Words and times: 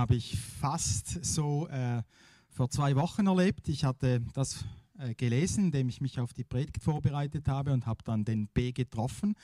habe 0.00 0.14
ich 0.14 0.38
fast 0.38 1.22
so 1.22 1.68
äh, 1.68 2.02
vor 2.48 2.70
zwei 2.70 2.96
Wochen 2.96 3.26
erlebt. 3.26 3.68
Ich 3.68 3.84
hatte 3.84 4.22
das 4.32 4.64
äh, 4.98 5.14
gelesen, 5.14 5.66
indem 5.66 5.90
ich 5.90 6.00
mich 6.00 6.18
auf 6.18 6.32
die 6.32 6.42
Predigt 6.42 6.82
vorbereitet 6.82 7.46
habe 7.48 7.72
und 7.72 7.84
habe 7.84 8.02
dann 8.04 8.24
den 8.24 8.48
B 8.48 8.72
getroffen. 8.72 9.34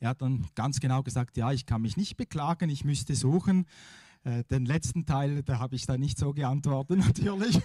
Er 0.00 0.10
hat 0.10 0.20
dann 0.20 0.46
ganz 0.54 0.80
genau 0.80 1.02
gesagt, 1.02 1.38
ja, 1.38 1.50
ich 1.50 1.64
kann 1.64 1.80
mich 1.80 1.96
nicht 1.96 2.18
beklagen, 2.18 2.68
ich 2.68 2.84
müsste 2.84 3.14
suchen. 3.14 3.64
Äh, 4.24 4.44
den 4.44 4.66
letzten 4.66 5.06
Teil, 5.06 5.42
da 5.42 5.58
habe 5.58 5.76
ich 5.76 5.86
dann 5.86 6.00
nicht 6.00 6.18
so 6.18 6.34
geantwortet, 6.34 6.98
natürlich. 7.06 7.58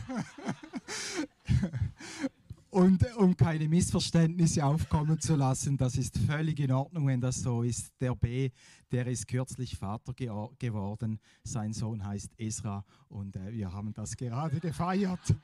Und 2.77 3.03
um 3.15 3.35
keine 3.35 3.67
Missverständnisse 3.67 4.63
aufkommen 4.63 5.19
zu 5.19 5.35
lassen, 5.35 5.77
das 5.77 5.97
ist 5.97 6.15
völlig 6.15 6.59
in 6.59 6.71
Ordnung, 6.71 7.07
wenn 7.07 7.19
das 7.19 7.41
so 7.41 7.63
ist. 7.63 7.91
Der 7.99 8.13
B, 8.13 8.51
der 8.91 9.07
ist 9.07 9.27
kürzlich 9.27 9.75
Vater 9.75 10.13
ge 10.13 10.29
geworden. 10.59 11.19
Sein 11.43 11.73
Sohn 11.73 12.05
heißt 12.05 12.33
Esra 12.37 12.85
und 13.09 13.35
äh, 13.35 13.51
wir 13.51 13.73
haben 13.73 13.95
das 13.95 14.15
gerade 14.15 14.59
gefeiert. 14.59 15.35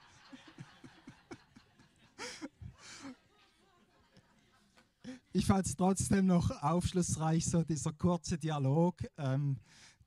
Ich 5.32 5.48
fand 5.48 5.66
es 5.66 5.76
trotzdem 5.76 6.28
noch 6.28 6.52
aufschlussreich, 6.62 7.48
so 7.48 7.64
dieser 7.64 7.94
kurze 7.94 8.38
Dialog. 8.38 8.94
Ähm, 9.18 9.58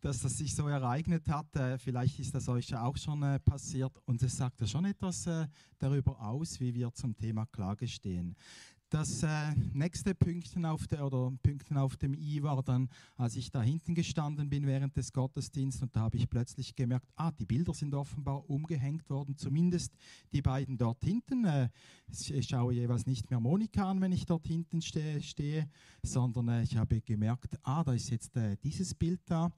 dass 0.00 0.20
das 0.20 0.38
sich 0.38 0.54
so 0.54 0.68
ereignet 0.68 1.28
hat. 1.28 1.54
Äh, 1.56 1.78
vielleicht 1.78 2.18
ist 2.18 2.34
das 2.34 2.48
euch 2.48 2.74
auch 2.76 2.96
schon 2.96 3.22
äh, 3.22 3.38
passiert 3.40 3.92
und 4.04 4.22
es 4.22 4.36
sagt 4.36 4.60
ja 4.60 4.66
schon 4.66 4.84
etwas 4.84 5.26
äh, 5.26 5.46
darüber 5.78 6.20
aus, 6.20 6.60
wie 6.60 6.74
wir 6.74 6.92
zum 6.92 7.16
Thema 7.16 7.46
Klage 7.46 7.88
stehen. 7.88 8.36
Das 8.88 9.26
nächste 9.72 10.14
Pünktchen 10.14 10.64
auf, 10.64 10.86
der, 10.86 11.04
oder 11.04 11.32
Pünktchen 11.42 11.76
auf 11.76 11.96
dem 11.96 12.14
I 12.14 12.44
war 12.44 12.62
dann, 12.62 12.88
als 13.16 13.34
ich 13.34 13.50
da 13.50 13.60
hinten 13.60 13.96
gestanden 13.96 14.48
bin 14.48 14.64
während 14.64 14.96
des 14.96 15.12
Gottesdienstes 15.12 15.82
und 15.82 15.96
da 15.96 16.02
habe 16.02 16.16
ich 16.16 16.30
plötzlich 16.30 16.76
gemerkt, 16.76 17.10
ah, 17.16 17.32
die 17.32 17.46
Bilder 17.46 17.74
sind 17.74 17.96
offenbar 17.96 18.48
umgehängt 18.48 19.10
worden, 19.10 19.36
zumindest 19.36 19.92
die 20.32 20.40
beiden 20.40 20.78
dort 20.78 21.02
hinten. 21.02 21.68
Ich 22.08 22.46
schaue 22.46 22.74
jeweils 22.74 23.06
nicht 23.06 23.28
mehr 23.28 23.40
Monika 23.40 23.90
an, 23.90 24.00
wenn 24.00 24.12
ich 24.12 24.24
dort 24.24 24.46
hinten 24.46 24.80
stehe, 24.80 25.68
sondern 26.04 26.62
ich 26.62 26.76
habe 26.76 27.00
gemerkt, 27.00 27.58
ah, 27.64 27.82
da 27.82 27.92
ist 27.92 28.10
jetzt 28.10 28.34
dieses 28.62 28.94
Bild 28.94 29.20
da 29.26 29.50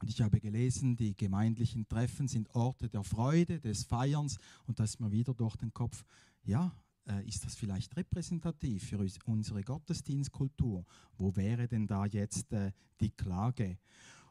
und 0.00 0.10
ich 0.10 0.20
habe 0.20 0.40
gelesen, 0.40 0.96
die 0.96 1.16
gemeindlichen 1.16 1.88
Treffen 1.88 2.28
sind 2.28 2.54
Orte 2.54 2.88
der 2.88 3.02
Freude, 3.02 3.60
des 3.60 3.84
Feierns. 3.84 4.38
Und 4.66 4.78
da 4.78 4.84
ist 4.84 5.00
mir 5.00 5.10
wieder 5.10 5.34
durch 5.34 5.56
den 5.56 5.72
Kopf, 5.72 6.04
ja, 6.44 6.72
äh, 7.08 7.26
ist 7.26 7.44
das 7.44 7.54
vielleicht 7.54 7.96
repräsentativ 7.96 8.84
für 8.84 8.98
unsere 9.24 9.62
Gottesdienstkultur? 9.62 10.84
Wo 11.16 11.34
wäre 11.36 11.66
denn 11.66 11.86
da 11.86 12.06
jetzt 12.06 12.52
äh, 12.52 12.72
die 13.00 13.10
Klage? 13.10 13.78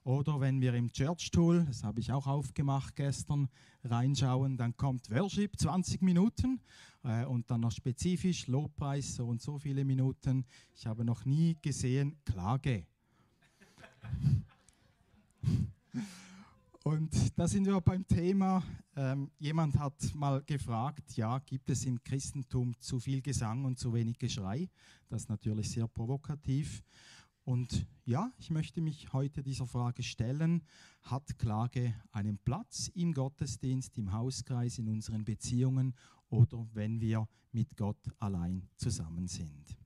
Oder 0.04 0.40
wenn 0.40 0.62
wir 0.62 0.74
im 0.74 0.90
Church 0.90 1.32
Tool, 1.32 1.66
das 1.66 1.84
habe 1.84 2.00
ich 2.00 2.14
auch 2.14 2.28
aufgemacht 2.28 2.96
gestern, 2.96 3.50
reinschauen, 3.84 4.56
dann 4.56 4.78
kommt 4.78 5.10
Worship 5.12 5.60
20 5.60 6.02
Minuten 6.02 6.62
äh, 7.04 7.26
und 7.26 7.52
dann 7.52 7.60
noch 7.60 7.72
spezifisch 7.72 8.48
Lobpreis 8.48 9.16
so 9.16 9.28
und 9.28 9.42
so 9.42 9.60
viele 9.60 9.84
Minuten. 9.84 10.46
Ich 10.74 10.88
habe 10.88 11.04
noch 11.04 11.26
nie 11.26 11.58
gesehen 11.62 12.16
Klage. 12.24 12.86
Und 16.84 17.38
da 17.38 17.48
sind 17.48 17.66
wir 17.66 17.82
beim 17.82 18.08
Thema, 18.08 18.64
ähm, 18.96 19.30
jemand 19.40 19.78
hat 19.78 19.94
mal 20.16 20.42
gefragt, 20.44 21.18
ja, 21.18 21.40
gibt 21.40 21.70
es 21.70 21.86
im 21.86 22.02
Christentum 22.02 22.80
zu 22.80 23.00
viel 23.00 23.22
Gesang 23.22 23.66
und 23.66 23.78
zu 23.78 23.94
wenig 23.94 24.18
Geschrei? 24.18 24.70
Das 25.10 25.24
ist 25.24 25.30
natürlich 25.30 25.70
sehr 25.70 25.88
provokativ. 25.88 26.82
Und 27.44 27.86
ja, 28.06 28.32
ich 28.38 28.52
möchte 28.52 28.82
mich 28.82 29.12
heute 29.14 29.44
dieser 29.44 29.66
Frage 29.66 30.04
stellen, 30.04 30.64
hat 31.02 31.38
Klage 31.38 31.94
einen 32.12 32.38
Platz 32.38 32.90
im 32.94 33.14
Gottesdienst, 33.14 33.98
im 33.98 34.12
Hauskreis, 34.12 34.80
in 34.80 34.88
unseren 34.88 35.26
Beziehungen 35.26 35.94
oder 36.30 36.68
wenn 36.74 37.00
wir 37.02 37.28
mit 37.52 37.76
Gott 37.78 38.12
allein 38.20 38.68
zusammen 38.76 39.28
sind? 39.28 39.78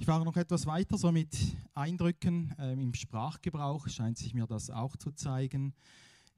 Ich 0.00 0.06
fahre 0.06 0.24
noch 0.24 0.38
etwas 0.38 0.64
weiter, 0.64 0.96
so 0.96 1.12
mit 1.12 1.36
Eindrücken 1.74 2.54
äh, 2.58 2.72
im 2.72 2.94
Sprachgebrauch 2.94 3.86
scheint 3.86 4.16
sich 4.16 4.32
mir 4.32 4.46
das 4.46 4.70
auch 4.70 4.96
zu 4.96 5.12
zeigen. 5.12 5.74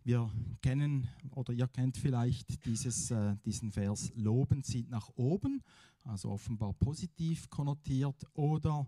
Wir 0.03 0.29
kennen 0.63 1.09
oder 1.31 1.53
ihr 1.53 1.69
kennt 1.69 1.97
vielleicht 1.97 2.67
dieses, 2.67 3.13
äh, 3.13 3.37
diesen 3.45 3.71
Vers, 3.71 4.11
Loben 4.17 4.65
zieht 4.65 4.91
nach 4.91 5.09
oben, 5.15 5.63
also 6.03 6.33
offenbar 6.33 6.73
positiv 6.73 7.49
konnotiert, 7.51 8.27
oder 8.35 8.85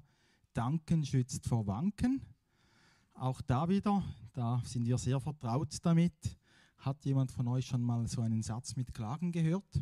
Danken 0.55 1.07
schützt 1.07 1.47
vor 1.47 1.69
Wanken. 1.69 2.21
Auch 3.15 3.41
da 3.43 3.69
wieder, 3.69 4.03
da 4.33 4.61
sind 4.65 4.87
wir 4.87 4.99
sehr 4.99 5.21
vertraut 5.21 5.73
damit. 5.83 6.37
Hat 6.79 7.05
jemand 7.05 7.31
von 7.31 7.47
euch 7.47 7.67
schon 7.67 7.81
mal 7.81 8.09
so 8.09 8.23
einen 8.23 8.43
Satz 8.43 8.75
mit 8.75 8.93
Klagen 8.93 9.31
gehört? 9.31 9.81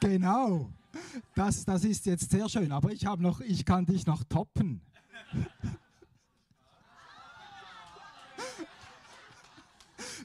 Genau. 0.00 0.70
Das, 1.34 1.64
das 1.64 1.84
ist 1.84 2.06
jetzt 2.06 2.30
sehr 2.30 2.48
schön. 2.48 2.72
Aber 2.72 2.92
ich, 2.92 3.02
noch, 3.02 3.40
ich 3.40 3.64
kann 3.64 3.86
dich 3.86 4.06
noch 4.06 4.24
toppen. 4.24 4.80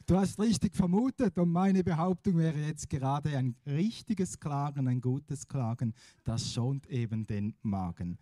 Du 0.05 0.17
hast 0.17 0.39
richtig 0.39 0.75
vermutet 0.75 1.37
und 1.37 1.51
meine 1.51 1.83
Behauptung 1.83 2.37
wäre 2.37 2.59
jetzt 2.59 2.89
gerade 2.89 3.37
ein 3.37 3.55
richtiges 3.65 4.39
Klagen, 4.39 4.87
ein 4.87 4.99
gutes 4.99 5.47
Klagen, 5.47 5.93
das 6.25 6.51
schont 6.51 6.85
eben 6.87 7.25
den 7.25 7.55
Magen. 7.61 8.17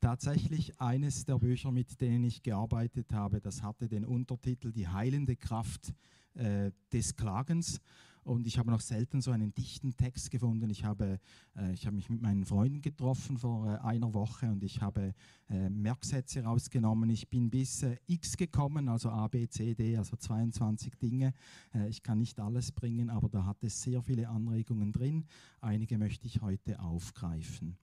Tatsächlich 0.00 0.80
eines 0.80 1.24
der 1.24 1.38
Bücher, 1.38 1.70
mit 1.70 2.00
denen 2.00 2.24
ich 2.24 2.42
gearbeitet 2.42 3.12
habe, 3.12 3.40
das 3.40 3.62
hatte 3.62 3.88
den 3.88 4.04
Untertitel 4.04 4.72
Die 4.72 4.88
heilende 4.88 5.36
Kraft 5.36 5.92
äh, 6.34 6.72
des 6.92 7.14
Klagens. 7.14 7.80
Und 8.28 8.46
ich 8.46 8.58
habe 8.58 8.70
noch 8.70 8.82
selten 8.82 9.22
so 9.22 9.30
einen 9.30 9.54
dichten 9.54 9.96
Text 9.96 10.30
gefunden. 10.30 10.68
Ich 10.68 10.84
habe, 10.84 11.18
äh, 11.56 11.72
ich 11.72 11.86
habe 11.86 11.96
mich 11.96 12.10
mit 12.10 12.20
meinen 12.20 12.44
Freunden 12.44 12.82
getroffen 12.82 13.38
vor 13.38 13.66
äh, 13.66 13.78
einer 13.78 14.12
Woche 14.12 14.50
und 14.50 14.62
ich 14.62 14.82
habe 14.82 15.14
äh, 15.48 15.70
Merksätze 15.70 16.42
rausgenommen. 16.42 17.08
Ich 17.08 17.30
bin 17.30 17.48
bis 17.48 17.84
äh, 17.84 17.96
X 18.06 18.36
gekommen, 18.36 18.90
also 18.90 19.08
A, 19.08 19.28
B, 19.28 19.48
C, 19.48 19.74
D, 19.74 19.96
also 19.96 20.14
22 20.14 20.92
Dinge. 20.96 21.32
Äh, 21.72 21.88
ich 21.88 22.02
kann 22.02 22.18
nicht 22.18 22.38
alles 22.38 22.70
bringen, 22.70 23.08
aber 23.08 23.30
da 23.30 23.46
hat 23.46 23.64
es 23.64 23.80
sehr 23.80 24.02
viele 24.02 24.28
Anregungen 24.28 24.92
drin. 24.92 25.24
Einige 25.62 25.96
möchte 25.96 26.26
ich 26.26 26.42
heute 26.42 26.78
aufgreifen. 26.80 27.78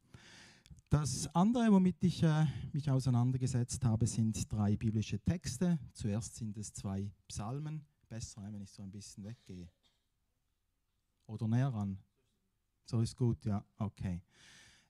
Das 0.89 1.27
andere, 1.33 1.71
womit 1.71 2.03
ich 2.03 2.21
äh, 2.21 2.45
mich 2.71 2.91
auseinandergesetzt 2.91 3.83
habe, 3.83 4.05
sind 4.05 4.53
drei 4.53 4.77
biblische 4.77 5.17
Texte. 5.17 5.79
Zuerst 5.93 6.35
sind 6.35 6.55
es 6.55 6.71
zwei 6.71 7.11
Psalmen. 7.27 7.83
Besser, 8.07 8.47
wenn 8.51 8.61
ich 8.61 8.71
so 8.71 8.83
ein 8.83 8.91
bisschen 8.91 9.23
weggehe. 9.23 9.67
Oder 11.27 11.47
näher 11.47 11.69
ran? 11.69 11.97
So 12.85 13.01
ist 13.01 13.15
gut, 13.15 13.43
ja, 13.45 13.65
okay. 13.77 14.21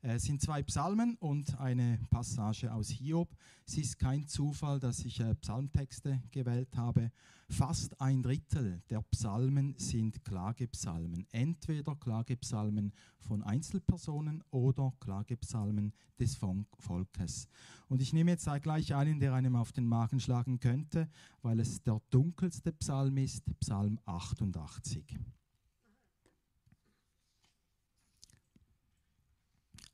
Es 0.07 0.25
sind 0.25 0.39
zwei 0.39 0.61
Psalmen 0.61 1.15
und 1.15 1.59
eine 1.59 1.97
Passage 2.11 2.71
aus 2.71 2.89
Hiob. 2.89 3.35
Es 3.65 3.75
ist 3.75 3.97
kein 3.97 4.27
Zufall, 4.27 4.79
dass 4.79 5.03
ich 5.03 5.19
äh, 5.19 5.33
Psalmtexte 5.33 6.21
gewählt 6.29 6.77
habe. 6.77 7.11
Fast 7.49 7.99
ein 7.99 8.21
Drittel 8.21 8.83
der 8.91 9.01
Psalmen 9.01 9.73
sind 9.79 10.23
Klagepsalmen. 10.23 11.25
Entweder 11.31 11.95
Klagepsalmen 11.95 12.93
von 13.17 13.41
Einzelpersonen 13.41 14.43
oder 14.51 14.93
Klagepsalmen 14.99 15.91
des 16.19 16.35
Volkes. 16.35 17.47
Und 17.87 17.99
ich 17.99 18.13
nehme 18.13 18.29
jetzt 18.29 18.47
gleich 18.61 18.93
einen, 18.93 19.19
der 19.19 19.33
einem 19.33 19.55
auf 19.55 19.71
den 19.71 19.87
Magen 19.87 20.19
schlagen 20.19 20.59
könnte, 20.59 21.09
weil 21.41 21.59
es 21.59 21.81
der 21.81 21.99
dunkelste 22.11 22.73
Psalm 22.73 23.17
ist, 23.17 23.43
Psalm 23.59 23.99
88. 24.05 25.17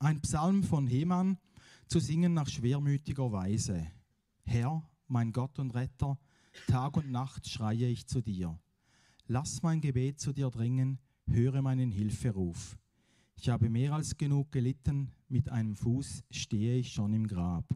Ein 0.02 0.20
Psalm 0.20 0.64
von 0.64 0.88
Heman 0.88 1.38
zu 1.86 2.00
singen 2.00 2.34
nach 2.34 2.48
schwermütiger 2.48 3.30
Weise. 3.30 3.86
Herr, 4.42 4.82
mein 5.06 5.30
Gott 5.30 5.60
und 5.60 5.76
Retter, 5.76 6.18
Tag 6.66 6.96
und 6.96 7.12
Nacht 7.12 7.48
schreie 7.48 7.86
ich 7.86 8.08
zu 8.08 8.20
dir. 8.20 8.58
Lass 9.28 9.62
mein 9.62 9.80
Gebet 9.80 10.18
zu 10.18 10.32
dir 10.32 10.50
dringen, 10.50 10.98
höre 11.28 11.62
meinen 11.62 11.92
Hilferuf. 11.92 12.76
Ich 13.36 13.48
habe 13.48 13.70
mehr 13.70 13.92
als 13.92 14.16
genug 14.16 14.50
gelitten, 14.50 15.12
mit 15.28 15.50
einem 15.50 15.76
Fuß 15.76 16.24
stehe 16.32 16.78
ich 16.78 16.92
schon 16.92 17.12
im 17.12 17.28
Grab. 17.28 17.72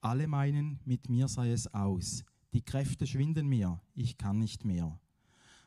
Alle 0.00 0.26
meinen, 0.26 0.80
mit 0.84 1.08
mir 1.08 1.28
sei 1.28 1.52
es 1.52 1.72
aus, 1.72 2.24
die 2.52 2.62
Kräfte 2.62 3.06
schwinden 3.06 3.46
mir, 3.46 3.80
ich 3.94 4.18
kann 4.18 4.40
nicht 4.40 4.64
mehr. 4.64 4.98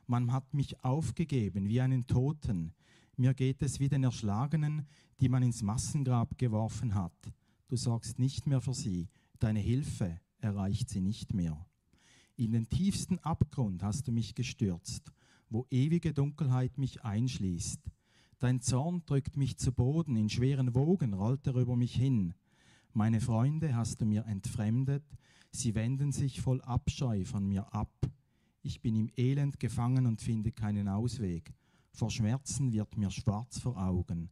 Man 0.06 0.34
hat 0.34 0.54
mich 0.54 0.84
aufgegeben 0.84 1.70
wie 1.70 1.80
einen 1.80 2.08
Toten, 2.08 2.74
mir 3.18 3.34
geht 3.34 3.62
es 3.62 3.80
wie 3.80 3.90
den 3.90 4.04
Erschlagenen, 4.04 4.88
die 5.20 5.30
man 5.30 5.44
ins 5.44 5.62
Massengrab 5.62 6.38
geworfen 6.38 6.96
hat. 6.96 7.34
Du 7.68 7.76
sorgst 7.76 8.20
nicht 8.20 8.48
mehr 8.48 8.62
für 8.62 8.74
sie, 8.74 9.10
deine 9.40 9.60
Hilfe 9.60 10.20
erreicht 10.40 10.90
sie 10.90 11.02
nicht 11.02 11.34
mehr. 11.34 11.66
In 12.36 12.54
den 12.54 12.68
tiefsten 12.70 13.20
Abgrund 13.20 13.84
hast 13.84 14.08
du 14.08 14.12
mich 14.12 14.34
gestürzt, 14.34 15.12
wo 15.50 15.68
ewige 15.70 16.14
Dunkelheit 16.14 16.78
mich 16.78 17.04
einschließt. 17.04 17.80
Dein 18.40 18.62
Zorn 18.62 19.04
drückt 19.06 19.38
mich 19.38 19.58
zu 19.58 19.72
Boden, 19.72 20.16
in 20.16 20.30
schweren 20.30 20.74
Wogen 20.74 21.14
rollt 21.14 21.46
er 21.46 21.56
über 21.56 21.76
mich 21.76 21.96
hin. 21.96 22.34
Meine 22.94 23.22
Freunde 23.22 23.76
hast 23.76 24.02
du 24.02 24.06
mir 24.06 24.26
entfremdet, 24.26 25.06
sie 25.52 25.76
wenden 25.76 26.12
sich 26.12 26.42
voll 26.42 26.62
Abscheu 26.62 27.24
von 27.26 27.48
mir 27.48 27.72
ab. 27.74 27.94
Ich 28.64 28.82
bin 28.82 28.96
im 28.96 29.12
Elend 29.16 29.60
gefangen 29.60 30.08
und 30.08 30.22
finde 30.22 30.52
keinen 30.52 30.88
Ausweg. 30.88 31.54
Vor 31.92 32.10
Schmerzen 32.10 32.72
wird 32.72 32.98
mir 32.98 33.12
schwarz 33.12 33.60
vor 33.60 33.78
Augen. 33.78 34.30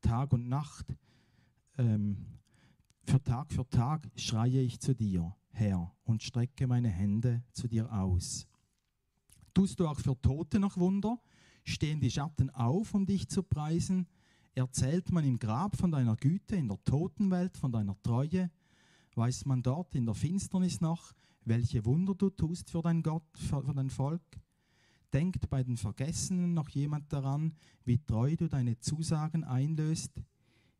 Tag 0.00 0.32
und 0.32 0.48
Nacht, 0.48 0.94
ähm, 1.78 2.38
für 3.04 3.22
Tag 3.22 3.50
für 3.52 3.68
Tag 3.68 4.08
schreie 4.16 4.60
ich 4.60 4.80
zu 4.80 4.94
dir, 4.94 5.34
Herr, 5.50 5.94
und 6.04 6.22
strecke 6.22 6.66
meine 6.66 6.90
Hände 6.90 7.42
zu 7.52 7.66
dir 7.66 7.90
aus. 7.92 8.46
Tust 9.54 9.80
du 9.80 9.88
auch 9.88 9.98
für 9.98 10.20
Tote 10.20 10.60
noch 10.60 10.76
Wunder? 10.76 11.18
Stehen 11.64 12.00
die 12.00 12.10
Schatten 12.10 12.50
auf, 12.50 12.94
um 12.94 13.06
dich 13.06 13.28
zu 13.28 13.42
preisen? 13.42 14.06
Erzählt 14.54 15.10
man 15.10 15.24
im 15.24 15.38
Grab 15.38 15.76
von 15.76 15.90
deiner 15.90 16.16
Güte, 16.16 16.56
in 16.56 16.68
der 16.68 16.82
Totenwelt 16.84 17.56
von 17.56 17.72
deiner 17.72 18.00
Treue? 18.02 18.50
Weiß 19.14 19.46
man 19.46 19.62
dort 19.62 19.94
in 19.94 20.04
der 20.04 20.14
Finsternis 20.14 20.80
noch, 20.80 21.12
welche 21.44 21.84
Wunder 21.84 22.14
du 22.14 22.30
tust 22.30 22.70
für 22.70 22.82
dein 22.82 23.02
Gott, 23.02 23.26
für 23.36 23.62
dein 23.74 23.90
Volk? 23.90 24.22
Denkt 25.12 25.48
bei 25.48 25.64
den 25.64 25.76
Vergessenen 25.76 26.52
noch 26.52 26.68
jemand 26.68 27.10
daran, 27.12 27.54
wie 27.84 27.98
treu 27.98 28.36
du 28.36 28.46
deine 28.46 28.78
Zusagen 28.78 29.42
einlöst? 29.42 30.12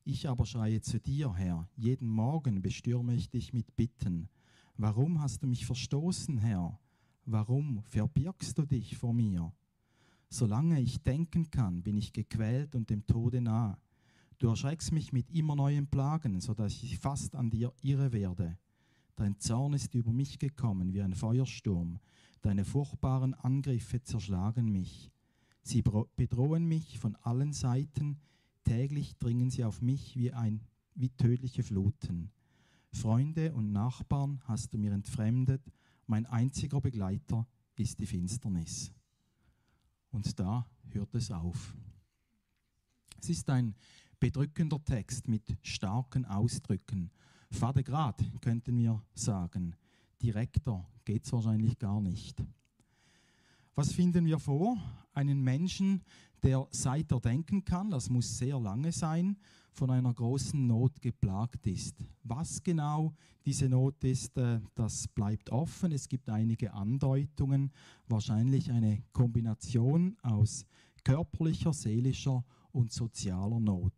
Ich 0.04 0.28
aber 0.28 0.44
schreie 0.44 0.80
zu 0.82 1.00
dir, 1.00 1.34
Herr, 1.34 1.69
jeden 1.76 2.08
Morgen 2.08 2.60
bestürme 2.60 3.14
ich 3.14 3.30
dich 3.30 3.52
mit 3.52 3.75
Bitten. 3.76 4.28
Warum 4.76 5.20
hast 5.20 5.42
du 5.42 5.46
mich 5.46 5.64
verstoßen, 5.64 6.38
Herr? 6.38 6.78
Warum 7.25 7.82
verbirgst 7.82 8.56
du 8.58 8.66
dich 8.66 8.96
vor 8.96 9.14
mir? 9.14 9.52
Solange 10.28 10.81
ich 10.81 11.02
denken 11.02 11.50
kann, 11.50 11.82
bin 11.82 11.96
ich 11.96 12.12
gequält 12.12 12.74
und 12.74 12.90
dem 12.90 13.06
Tode 13.06 13.40
nah. 13.40 13.78
Du 14.38 14.48
erschreckst 14.48 14.92
mich 14.92 15.12
mit 15.12 15.31
immer 15.31 15.56
neuen 15.56 15.86
Plagen, 15.86 16.40
so 16.40 16.54
dass 16.54 16.82
ich 16.82 16.98
fast 16.98 17.34
an 17.34 17.50
dir 17.50 17.72
irre 17.82 18.12
werde. 18.12 18.58
Dein 19.19 19.37
Zorn 19.41 19.73
ist 19.73 19.97
über 19.97 20.12
mich 20.12 20.38
gekommen 20.38 20.93
wie 20.93 21.03
ein 21.03 21.12
Feuersturm. 21.12 21.99
Deine 22.41 22.65
furchtbaren 22.65 23.35
Angriffe 23.35 24.00
zerschlagen 24.00 24.70
mich. 24.70 25.11
Sie 25.61 25.82
bedrohen 26.15 26.67
mich 26.67 27.00
von 27.00 27.17
allen 27.17 27.53
Seiten. 27.53 28.20
Täglich 28.62 29.17
dringen 29.17 29.50
sie 29.50 29.65
auf 29.65 29.82
mich 29.82 30.17
wie, 30.17 30.32
ein, 30.32 30.61
wie 30.94 31.09
tödliche 31.09 31.65
Fluten. 31.65 32.31
Freunde 32.93 33.53
und 33.55 33.73
Nachbarn 33.73 34.41
hast 34.44 34.73
du 34.73 34.79
mir 34.79 34.93
entfremdet. 34.93 35.62
Mein 36.06 36.25
einziger 36.26 36.81
Begleiter 36.81 37.44
ist 37.75 37.99
die 37.99 38.06
Finsternis. 38.06 38.93
Und 40.12 40.38
da 40.38 40.65
hört 40.91 41.12
es 41.17 41.32
auf. 41.32 41.75
Es 43.20 43.31
ist 43.31 43.50
ein 43.50 43.75
bedrückender 44.20 44.85
Text 44.85 45.26
mit 45.26 45.56
starken 45.62 46.25
Ausdrücken. 46.25 47.11
Fade 47.50 47.82
grad, 47.82 48.22
könnten 48.40 48.78
wir 48.78 49.02
sagen. 49.14 49.74
Direkter 50.22 50.86
geht 51.04 51.24
es 51.24 51.32
wahrscheinlich 51.32 51.78
gar 51.78 52.00
nicht. 52.00 52.42
Was 53.74 53.92
finden 53.92 54.26
wir 54.26 54.38
vor? 54.38 54.76
Einen 55.14 55.42
Menschen, 55.42 56.02
der 56.42 56.66
seit 56.70 57.10
er 57.12 57.20
denken 57.20 57.64
kann, 57.64 57.90
das 57.90 58.10
muss 58.10 58.38
sehr 58.38 58.58
lange 58.58 58.92
sein, 58.92 59.36
von 59.72 59.90
einer 59.90 60.12
großen 60.12 60.66
Not 60.66 61.00
geplagt 61.00 61.66
ist. 61.66 61.94
Was 62.24 62.62
genau 62.62 63.14
diese 63.46 63.68
Not 63.68 64.02
ist, 64.02 64.36
äh, 64.36 64.60
das 64.74 65.06
bleibt 65.08 65.50
offen. 65.50 65.92
Es 65.92 66.08
gibt 66.08 66.28
einige 66.28 66.72
Andeutungen, 66.72 67.70
wahrscheinlich 68.08 68.70
eine 68.70 69.02
Kombination 69.12 70.16
aus 70.22 70.66
körperlicher, 71.04 71.72
seelischer 71.72 72.44
und 72.72 72.92
sozialer 72.92 73.60
Not. 73.60 73.94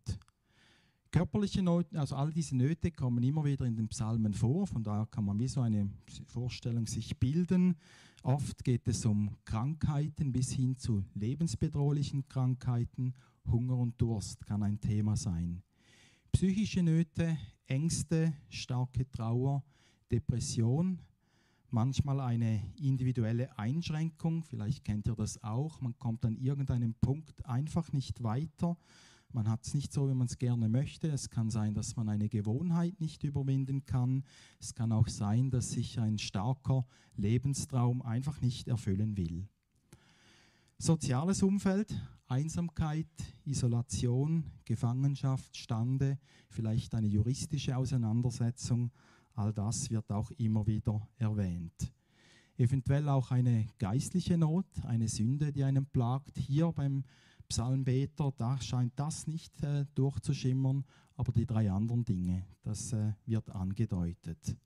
Körperliche 1.12 1.60
Not, 1.60 1.94
also 1.96 2.14
all 2.14 2.30
diese 2.32 2.56
Nöte 2.56 2.92
kommen 2.92 3.24
immer 3.24 3.44
wieder 3.44 3.64
in 3.64 3.74
den 3.74 3.88
Psalmen 3.88 4.32
vor, 4.32 4.66
von 4.68 4.84
daher 4.84 5.06
kann 5.06 5.24
man 5.24 5.38
wie 5.40 5.48
so 5.48 5.60
eine 5.60 5.90
Vorstellung 6.26 6.86
sich 6.86 7.18
bilden. 7.18 7.74
Oft 8.22 8.62
geht 8.62 8.86
es 8.86 9.04
um 9.04 9.36
Krankheiten 9.44 10.30
bis 10.30 10.52
hin 10.52 10.76
zu 10.76 11.04
lebensbedrohlichen 11.14 12.28
Krankheiten. 12.28 13.14
Hunger 13.50 13.76
und 13.76 14.00
Durst 14.00 14.46
kann 14.46 14.62
ein 14.62 14.80
Thema 14.80 15.16
sein. 15.16 15.62
Psychische 16.30 16.82
Nöte, 16.82 17.36
Ängste, 17.66 18.32
starke 18.48 19.10
Trauer, 19.10 19.64
Depression, 20.12 21.00
manchmal 21.70 22.20
eine 22.20 22.62
individuelle 22.80 23.58
Einschränkung, 23.58 24.44
vielleicht 24.44 24.84
kennt 24.84 25.08
ihr 25.08 25.16
das 25.16 25.42
auch, 25.42 25.80
man 25.80 25.96
kommt 25.98 26.24
an 26.24 26.36
irgendeinem 26.36 26.94
Punkt 26.94 27.44
einfach 27.46 27.92
nicht 27.92 28.22
weiter 28.22 28.76
man 29.32 29.48
hat 29.48 29.64
es 29.64 29.74
nicht 29.74 29.92
so, 29.92 30.08
wie 30.08 30.14
man 30.14 30.26
es 30.26 30.38
gerne 30.38 30.68
möchte. 30.68 31.08
Es 31.08 31.30
kann 31.30 31.50
sein, 31.50 31.74
dass 31.74 31.96
man 31.96 32.08
eine 32.08 32.28
Gewohnheit 32.28 33.00
nicht 33.00 33.22
überwinden 33.22 33.84
kann. 33.84 34.24
Es 34.58 34.74
kann 34.74 34.92
auch 34.92 35.08
sein, 35.08 35.50
dass 35.50 35.70
sich 35.70 36.00
ein 36.00 36.18
starker 36.18 36.84
Lebenstraum 37.16 38.02
einfach 38.02 38.40
nicht 38.40 38.68
erfüllen 38.68 39.16
will. 39.16 39.46
Soziales 40.78 41.42
Umfeld, 41.42 41.94
Einsamkeit, 42.26 43.08
Isolation, 43.44 44.44
Gefangenschaft, 44.64 45.56
Stande, 45.56 46.18
vielleicht 46.48 46.94
eine 46.94 47.08
juristische 47.08 47.76
Auseinandersetzung, 47.76 48.90
all 49.34 49.52
das 49.52 49.90
wird 49.90 50.10
auch 50.10 50.30
immer 50.32 50.66
wieder 50.66 51.06
erwähnt. 51.16 51.92
Eventuell 52.56 53.08
auch 53.08 53.30
eine 53.30 53.66
geistliche 53.78 54.36
Not, 54.36 54.66
eine 54.84 55.08
Sünde, 55.08 55.50
die 55.50 55.64
einen 55.64 55.86
plagt. 55.86 56.36
Hier 56.36 56.70
beim 56.72 57.04
Psalmbeter, 57.50 58.32
da 58.38 58.60
scheint 58.60 58.92
das 58.94 59.26
nicht 59.26 59.60
äh, 59.64 59.84
durchzuschimmern, 59.96 60.84
aber 61.16 61.32
die 61.32 61.46
drei 61.46 61.68
anderen 61.68 62.04
Dinge, 62.04 62.46
das 62.62 62.92
äh, 62.92 63.12
wird 63.26 63.50
angedeutet. 63.50 64.56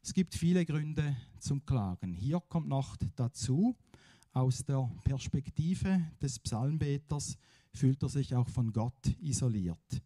Es 0.00 0.14
gibt 0.14 0.36
viele 0.36 0.64
Gründe 0.64 1.16
zum 1.40 1.66
Klagen. 1.66 2.14
Hier 2.14 2.38
kommt 2.38 2.68
noch 2.68 2.96
dazu, 3.16 3.74
aus 4.32 4.64
der 4.64 4.88
Perspektive 5.02 6.00
des 6.22 6.38
Psalmbeters 6.38 7.36
fühlt 7.72 8.00
er 8.04 8.08
sich 8.08 8.32
auch 8.32 8.48
von 8.48 8.72
Gott 8.72 9.08
isoliert. 9.20 10.00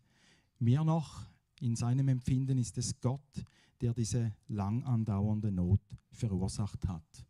Mehr 0.58 0.84
noch, 0.84 1.26
in 1.60 1.76
seinem 1.76 2.08
Empfinden 2.08 2.56
ist 2.56 2.78
es 2.78 2.98
Gott, 3.02 3.44
der 3.82 3.92
diese 3.92 4.32
lang 4.48 4.82
andauernde 4.84 5.52
Not 5.52 5.82
verursacht 6.10 6.88
hat. 6.88 7.26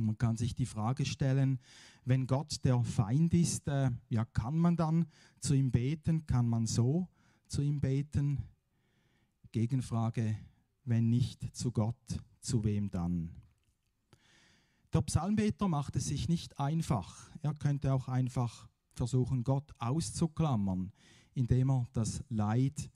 Und 0.00 0.06
man 0.06 0.18
kann 0.18 0.38
sich 0.38 0.54
die 0.54 0.64
Frage 0.64 1.04
stellen, 1.04 1.60
wenn 2.06 2.26
Gott 2.26 2.64
der 2.64 2.82
Feind 2.82 3.34
ist, 3.34 3.68
äh, 3.68 3.90
ja, 4.08 4.24
kann 4.24 4.58
man 4.58 4.74
dann 4.74 5.04
zu 5.40 5.52
ihm 5.52 5.70
beten? 5.70 6.26
Kann 6.26 6.48
man 6.48 6.66
so 6.66 7.06
zu 7.48 7.60
ihm 7.60 7.80
beten? 7.80 8.38
Gegenfrage, 9.52 10.38
wenn 10.84 11.10
nicht 11.10 11.54
zu 11.54 11.70
Gott, 11.70 12.18
zu 12.40 12.64
wem 12.64 12.90
dann? 12.90 13.30
Der 14.94 15.02
Psalmbeter 15.02 15.68
macht 15.68 15.96
es 15.96 16.06
sich 16.06 16.30
nicht 16.30 16.58
einfach. 16.58 17.30
Er 17.42 17.52
könnte 17.52 17.92
auch 17.92 18.08
einfach 18.08 18.70
versuchen, 18.94 19.44
Gott 19.44 19.70
auszuklammern, 19.78 20.92
indem 21.34 21.70
er 21.70 21.86
das 21.92 22.24
Leid 22.30 22.90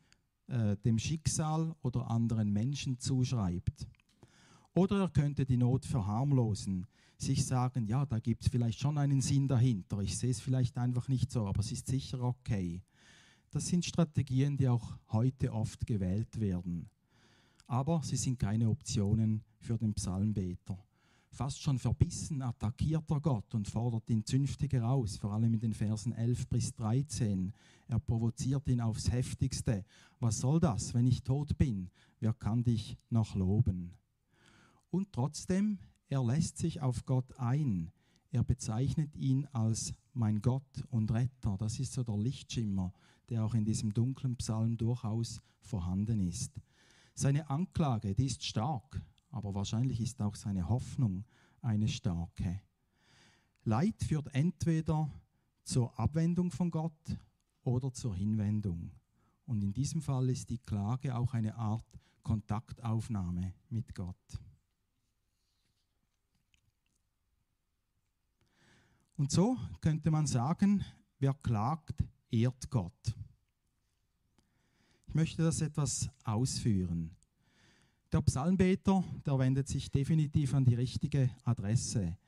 äh, 0.47 0.79
dem 0.79 0.99
Schicksal 0.99 1.77
oder 1.83 2.11
anderen 2.11 2.51
Menschen 2.51 2.99
zuschreibt. 2.99 3.87
Oder 4.75 5.03
er 5.03 5.09
könnte 5.09 5.45
die 5.45 5.57
Not 5.57 5.87
verharmlosen, 5.87 6.87
sich 7.17 7.47
sagen, 7.47 7.87
ja, 7.87 8.05
da 8.07 8.19
gibt 8.19 8.43
es 8.43 8.49
vielleicht 8.49 8.81
schon 8.81 8.99
einen 8.99 9.21
Sinn 9.21 9.47
dahinter. 9.47 10.01
Ich 10.01 10.19
sehe 10.19 10.31
es 10.31 10.41
vielleicht 10.41 10.77
einfach 10.77 11.07
nicht 11.09 11.31
so, 11.31 11.47
aber 11.47 11.61
es 11.61 11.71
ist 11.71 11.87
sicher 11.87 12.21
okay. 12.21 12.83
Das 13.53 13.69
sind 13.69 13.85
Strategien, 13.85 14.57
die 14.57 14.69
auch 14.69 14.99
heute 15.13 15.53
oft 15.53 15.87
gewählt 15.87 16.41
werden. 16.41 16.89
Aber 17.69 18.03
sie 18.03 18.17
sind 18.17 18.39
keine 18.41 18.69
Optionen 18.69 19.45
für 19.61 19.79
den 19.79 19.95
Psalmbeter. 19.95 20.77
Fast 21.31 21.63
schon 21.63 21.79
verbissen 21.79 22.43
attackiert 22.43 23.11
er 23.11 23.21
Gott 23.21 23.55
und 23.55 23.69
fordert 23.69 24.11
ihn 24.11 24.25
zünftig 24.25 24.73
heraus, 24.73 25.17
vor 25.17 25.33
allem 25.33 25.55
in 25.55 25.61
den 25.61 25.73
Versen 25.73 26.13
11 26.13 26.49
bis 26.49 26.75
13. 26.75 27.53
Er 27.89 28.01
provoziert 28.01 28.69
ihn 28.69 28.81
aufs 28.81 29.11
heftigste. 29.11 29.85
Was 30.19 30.39
soll 30.39 30.59
das, 30.59 30.95
wenn 30.95 31.07
ich 31.07 31.23
tot 31.23 31.57
bin? 31.57 31.91
Wer 32.19 32.35
kann 32.35 32.63
dich 32.65 32.97
noch 33.11 33.35
loben? 33.35 33.93
Und 34.95 35.13
trotzdem, 35.13 35.81
er 36.07 36.23
lässt 36.23 36.57
sich 36.57 36.81
auf 36.81 37.05
Gott 37.05 37.41
ein. 37.41 37.91
Er 38.31 38.45
bezeichnet 38.45 39.17
ihn 39.17 39.45
als 39.47 39.93
mein 40.13 40.41
Gott 40.41 40.85
und 40.89 41.11
Retter. 41.11 41.57
Das 41.59 41.81
ist 41.81 41.95
so 41.95 42.05
der 42.05 42.17
Lichtschimmer, 42.17 42.93
der 43.29 43.45
auch 43.45 43.55
in 43.55 43.65
diesem 43.65 43.93
dunklen 43.93 44.37
Psalm 44.37 44.77
durchaus 44.77 45.41
vorhanden 45.59 46.21
ist. 46.21 46.53
Seine 47.13 47.51
Anklage, 47.51 48.15
die 48.15 48.27
ist 48.27 48.45
stark, 48.45 49.03
aber 49.33 49.53
wahrscheinlich 49.53 50.01
ist 50.01 50.23
auch 50.23 50.37
seine 50.37 50.69
Hoffnung 50.69 51.25
eine 51.61 51.89
starke. 51.89 52.61
Leid 53.65 54.01
führt 54.01 54.33
entweder 54.33 55.11
zur 55.65 55.99
Abwendung 55.99 56.53
von 56.53 56.71
Gott 56.71 57.19
oder 57.65 57.93
zur 57.93 58.15
Hinwendung. 58.15 58.93
Und 59.45 59.65
in 59.65 59.73
diesem 59.73 60.03
Fall 60.03 60.31
ist 60.31 60.51
die 60.51 60.59
Klage 60.59 61.17
auch 61.17 61.35
eine 61.35 61.57
Art 61.57 61.99
Kontaktaufnahme 62.23 63.55
mit 63.71 63.93
Gott. 63.97 64.15
Und 69.25 69.31
so 69.31 69.57
könnte 69.81 70.11
man 70.11 70.27
sagen, 70.27 70.85
wer 71.19 71.33
klagt, 71.33 72.05
ehrt 72.31 72.69
Gott. 72.69 73.17
Ich 75.09 75.15
möchte 75.15 75.43
das 75.43 75.63
etwas 75.63 76.11
ausführen. 76.25 77.11
Der 78.13 78.21
Psalmbeter, 78.21 79.03
der 79.25 79.39
wendet 79.39 79.67
sich 79.67 79.91
definitiv 79.91 80.53
an 80.53 80.67
die 80.67 80.75
richtige 80.75 81.31
Adresse. 81.43 82.19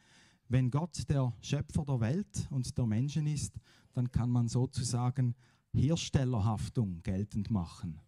Wenn 0.49 0.71
Gott 0.71 1.07
der 1.11 1.35
Schöpfer 1.43 1.85
der 1.85 2.01
Welt 2.01 2.49
und 2.49 2.79
der 2.79 2.87
Menschen 2.87 3.27
ist, 3.27 3.61
dann 3.93 4.11
kann 4.11 4.31
man 4.31 4.49
sozusagen 4.49 5.35
Herstellerhaftung 5.75 7.03
geltend 7.03 7.51
machen. 7.51 8.01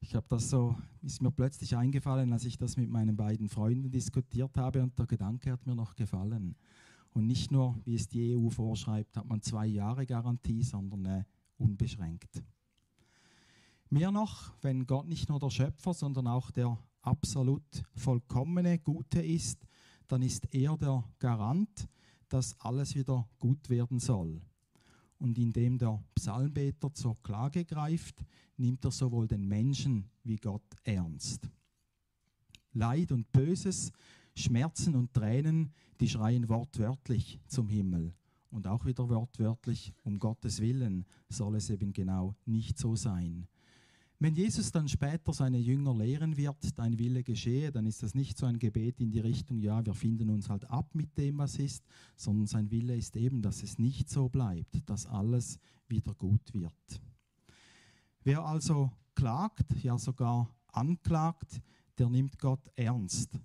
Ich 0.00 0.16
habe 0.16 0.26
das 0.28 0.50
so, 0.50 0.76
ist 1.02 1.22
mir 1.22 1.30
plötzlich 1.30 1.76
eingefallen, 1.76 2.32
als 2.32 2.44
ich 2.44 2.58
das 2.58 2.76
mit 2.76 2.90
meinen 2.90 3.16
beiden 3.16 3.48
Freunden 3.48 3.92
diskutiert 3.92 4.56
habe 4.56 4.82
und 4.82 4.98
der 4.98 5.06
Gedanke 5.06 5.52
hat 5.52 5.64
mir 5.64 5.76
noch 5.76 5.94
gefallen. 5.94 6.56
Und 7.18 7.26
nicht 7.26 7.50
nur, 7.50 7.76
wie 7.84 7.96
es 7.96 8.06
die 8.06 8.36
EU 8.36 8.48
vorschreibt, 8.48 9.16
hat 9.16 9.26
man 9.26 9.42
zwei 9.42 9.66
Jahre 9.66 10.06
Garantie, 10.06 10.62
sondern 10.62 11.04
äh, 11.04 11.24
unbeschränkt. 11.56 12.44
Mehr 13.90 14.12
noch, 14.12 14.54
wenn 14.62 14.86
Gott 14.86 15.08
nicht 15.08 15.28
nur 15.28 15.40
der 15.40 15.50
Schöpfer, 15.50 15.94
sondern 15.94 16.28
auch 16.28 16.52
der 16.52 16.78
absolut 17.02 17.82
vollkommene 17.96 18.78
Gute 18.78 19.20
ist, 19.20 19.66
dann 20.06 20.22
ist 20.22 20.46
er 20.54 20.76
der 20.76 21.02
Garant, 21.18 21.88
dass 22.28 22.54
alles 22.60 22.94
wieder 22.94 23.28
gut 23.40 23.68
werden 23.68 23.98
soll. 23.98 24.40
Und 25.18 25.38
indem 25.38 25.76
der 25.76 26.00
Psalmbeter 26.14 26.94
zur 26.94 27.20
Klage 27.24 27.64
greift, 27.64 28.24
nimmt 28.58 28.84
er 28.84 28.92
sowohl 28.92 29.26
den 29.26 29.48
Menschen 29.48 30.08
wie 30.22 30.36
Gott 30.36 30.76
ernst. 30.84 31.50
Leid 32.74 33.10
und 33.10 33.32
Böses, 33.32 33.90
Schmerzen 34.38 34.94
und 34.94 35.12
Tränen, 35.12 35.72
die 36.00 36.08
schreien 36.08 36.48
wortwörtlich 36.48 37.40
zum 37.46 37.68
Himmel. 37.68 38.14
Und 38.50 38.66
auch 38.66 38.86
wieder 38.86 39.08
wortwörtlich, 39.08 39.92
um 40.04 40.18
Gottes 40.18 40.60
Willen 40.60 41.04
soll 41.28 41.56
es 41.56 41.68
eben 41.70 41.92
genau 41.92 42.34
nicht 42.46 42.78
so 42.78 42.96
sein. 42.96 43.46
Wenn 44.20 44.34
Jesus 44.34 44.72
dann 44.72 44.88
später 44.88 45.32
seine 45.32 45.58
Jünger 45.58 45.94
lehren 45.94 46.36
wird, 46.36 46.76
dein 46.76 46.98
Wille 46.98 47.22
geschehe, 47.22 47.70
dann 47.70 47.86
ist 47.86 48.02
das 48.02 48.16
nicht 48.16 48.36
so 48.36 48.46
ein 48.46 48.58
Gebet 48.58 49.00
in 49.00 49.12
die 49.12 49.20
Richtung, 49.20 49.60
ja, 49.60 49.84
wir 49.86 49.94
finden 49.94 50.30
uns 50.30 50.48
halt 50.48 50.68
ab 50.68 50.92
mit 50.94 51.16
dem, 51.16 51.38
was 51.38 51.56
ist, 51.58 51.84
sondern 52.16 52.46
sein 52.46 52.70
Wille 52.72 52.96
ist 52.96 53.16
eben, 53.16 53.42
dass 53.42 53.62
es 53.62 53.78
nicht 53.78 54.10
so 54.10 54.28
bleibt, 54.28 54.88
dass 54.90 55.06
alles 55.06 55.60
wieder 55.86 56.14
gut 56.14 56.52
wird. 56.52 57.00
Wer 58.24 58.44
also 58.44 58.90
klagt, 59.14 59.72
ja 59.84 59.96
sogar 59.98 60.52
anklagt, 60.72 61.60
der 61.96 62.08
nimmt 62.08 62.38
Gott 62.40 62.68
ernst. 62.74 63.38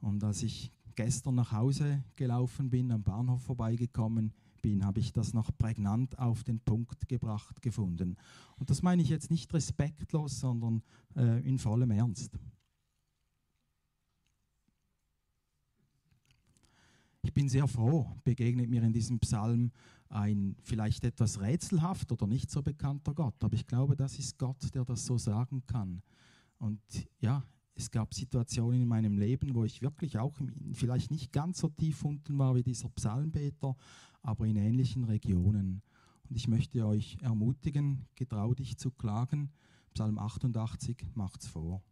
Und 0.00 0.24
als 0.24 0.42
ich 0.42 0.72
gestern 0.94 1.36
nach 1.36 1.52
Hause 1.52 2.02
gelaufen 2.16 2.70
bin, 2.70 2.90
am 2.92 3.02
Bahnhof 3.02 3.42
vorbeigekommen 3.42 4.32
bin, 4.60 4.84
habe 4.84 5.00
ich 5.00 5.12
das 5.12 5.32
noch 5.32 5.50
prägnant 5.56 6.18
auf 6.18 6.44
den 6.44 6.60
Punkt 6.60 7.08
gebracht 7.08 7.62
gefunden. 7.62 8.16
Und 8.58 8.70
das 8.70 8.82
meine 8.82 9.02
ich 9.02 9.08
jetzt 9.08 9.30
nicht 9.30 9.52
respektlos, 9.54 10.40
sondern 10.40 10.82
äh, 11.16 11.40
in 11.46 11.58
vollem 11.58 11.90
Ernst. 11.90 12.38
Ich 17.22 17.34
bin 17.34 17.48
sehr 17.48 17.68
froh, 17.68 18.06
begegnet 18.24 18.70
mir 18.70 18.82
in 18.82 18.92
diesem 18.92 19.18
Psalm 19.20 19.70
ein 20.08 20.56
vielleicht 20.62 21.04
etwas 21.04 21.40
rätselhaft 21.40 22.10
oder 22.10 22.26
nicht 22.26 22.50
so 22.50 22.62
bekannter 22.62 23.14
Gott. 23.14 23.42
Aber 23.44 23.54
ich 23.54 23.66
glaube, 23.66 23.94
das 23.94 24.18
ist 24.18 24.38
Gott, 24.38 24.74
der 24.74 24.84
das 24.84 25.04
so 25.04 25.18
sagen 25.18 25.62
kann. 25.66 26.02
Und 26.58 26.80
ja, 27.20 27.44
es 27.80 27.90
gab 27.90 28.12
Situationen 28.12 28.82
in 28.82 28.88
meinem 28.88 29.16
Leben, 29.16 29.54
wo 29.54 29.64
ich 29.64 29.80
wirklich 29.80 30.18
auch 30.18 30.38
vielleicht 30.74 31.10
nicht 31.10 31.32
ganz 31.32 31.58
so 31.58 31.68
tief 31.70 32.04
unten 32.04 32.38
war 32.38 32.54
wie 32.54 32.62
dieser 32.62 32.90
Psalmbeter, 32.90 33.74
aber 34.20 34.46
in 34.46 34.56
ähnlichen 34.56 35.04
Regionen. 35.04 35.82
Und 36.28 36.36
ich 36.36 36.46
möchte 36.46 36.86
euch 36.86 37.16
ermutigen, 37.22 38.06
getrau 38.16 38.52
dich 38.52 38.76
zu 38.76 38.90
klagen. 38.90 39.50
Psalm 39.94 40.18
88 40.18 41.06
macht's 41.14 41.48
vor. 41.48 41.82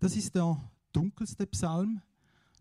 Das 0.00 0.14
ist 0.16 0.34
der 0.34 0.60
dunkelste 0.92 1.46
Psalm. 1.46 2.02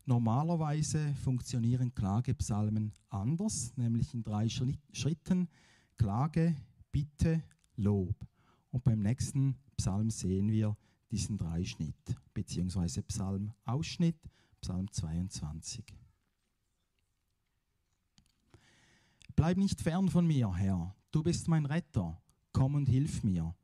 Normalerweise 0.05 1.13
funktionieren 1.15 1.93
Klagepsalmen 1.93 2.93
anders, 3.09 3.75
nämlich 3.75 4.13
in 4.13 4.23
drei 4.23 4.47
Schritten. 4.47 5.49
Klage, 5.97 6.55
Bitte, 6.93 7.43
Lob. 7.75 8.15
Und 8.71 8.85
beim 8.85 9.01
nächsten 9.01 9.57
Psalm 9.75 10.09
sehen 10.09 10.49
wir 10.49 10.77
diesen 11.11 11.37
Dreischnitt, 11.37 12.15
beziehungsweise 12.33 13.01
Psalm-Ausschnitt, 13.03 14.19
Psalm 14.61 14.91
22. 14.91 15.85
Bleib 19.35 19.57
nicht 19.57 19.81
fern 19.81 20.09
von 20.09 20.25
mir, 20.25 20.53
Herr, 20.55 20.95
du 21.11 21.23
bist 21.23 21.47
mein 21.47 21.65
Retter, 21.65 22.21
komm 22.51 22.75
und 22.75 22.87
hilf 22.87 23.23
mir. 23.23 23.55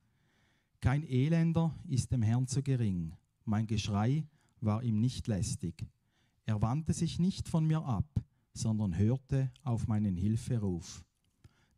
Kein 0.79 1.03
Elender 1.03 1.73
ist 1.87 2.11
dem 2.11 2.21
Herrn 2.21 2.47
zu 2.47 2.61
gering, 2.61 3.15
mein 3.45 3.67
Geschrei 3.67 4.27
war 4.61 4.83
ihm 4.83 4.99
nicht 4.99 5.27
lästig. 5.27 5.87
Er 6.45 6.61
wandte 6.61 6.93
sich 6.93 7.19
nicht 7.19 7.47
von 7.49 7.65
mir 7.65 7.83
ab, 7.83 8.05
sondern 8.53 8.97
hörte 8.97 9.51
auf 9.63 9.87
meinen 9.87 10.15
Hilferuf. 10.15 11.03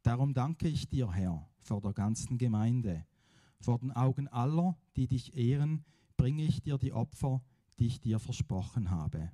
Darum 0.04 0.34
danke 0.34 0.68
ich 0.68 0.90
dir, 0.90 1.12
Herr, 1.12 1.48
vor 1.62 1.82
der 1.82 1.94
ganzen 1.94 2.38
Gemeinde. 2.38 3.06
Vor 3.66 3.80
den 3.80 3.92
Augen 3.92 4.28
aller, 4.28 4.78
die 4.96 5.08
dich 5.08 5.36
ehren, 5.36 5.84
bringe 6.18 6.44
ich 6.44 6.62
dir 6.62 6.78
die 6.78 6.94
Opfer, 6.94 7.42
die 7.80 7.88
ich 7.88 8.00
dir 8.00 8.20
versprochen 8.20 8.92
habe. 8.92 9.32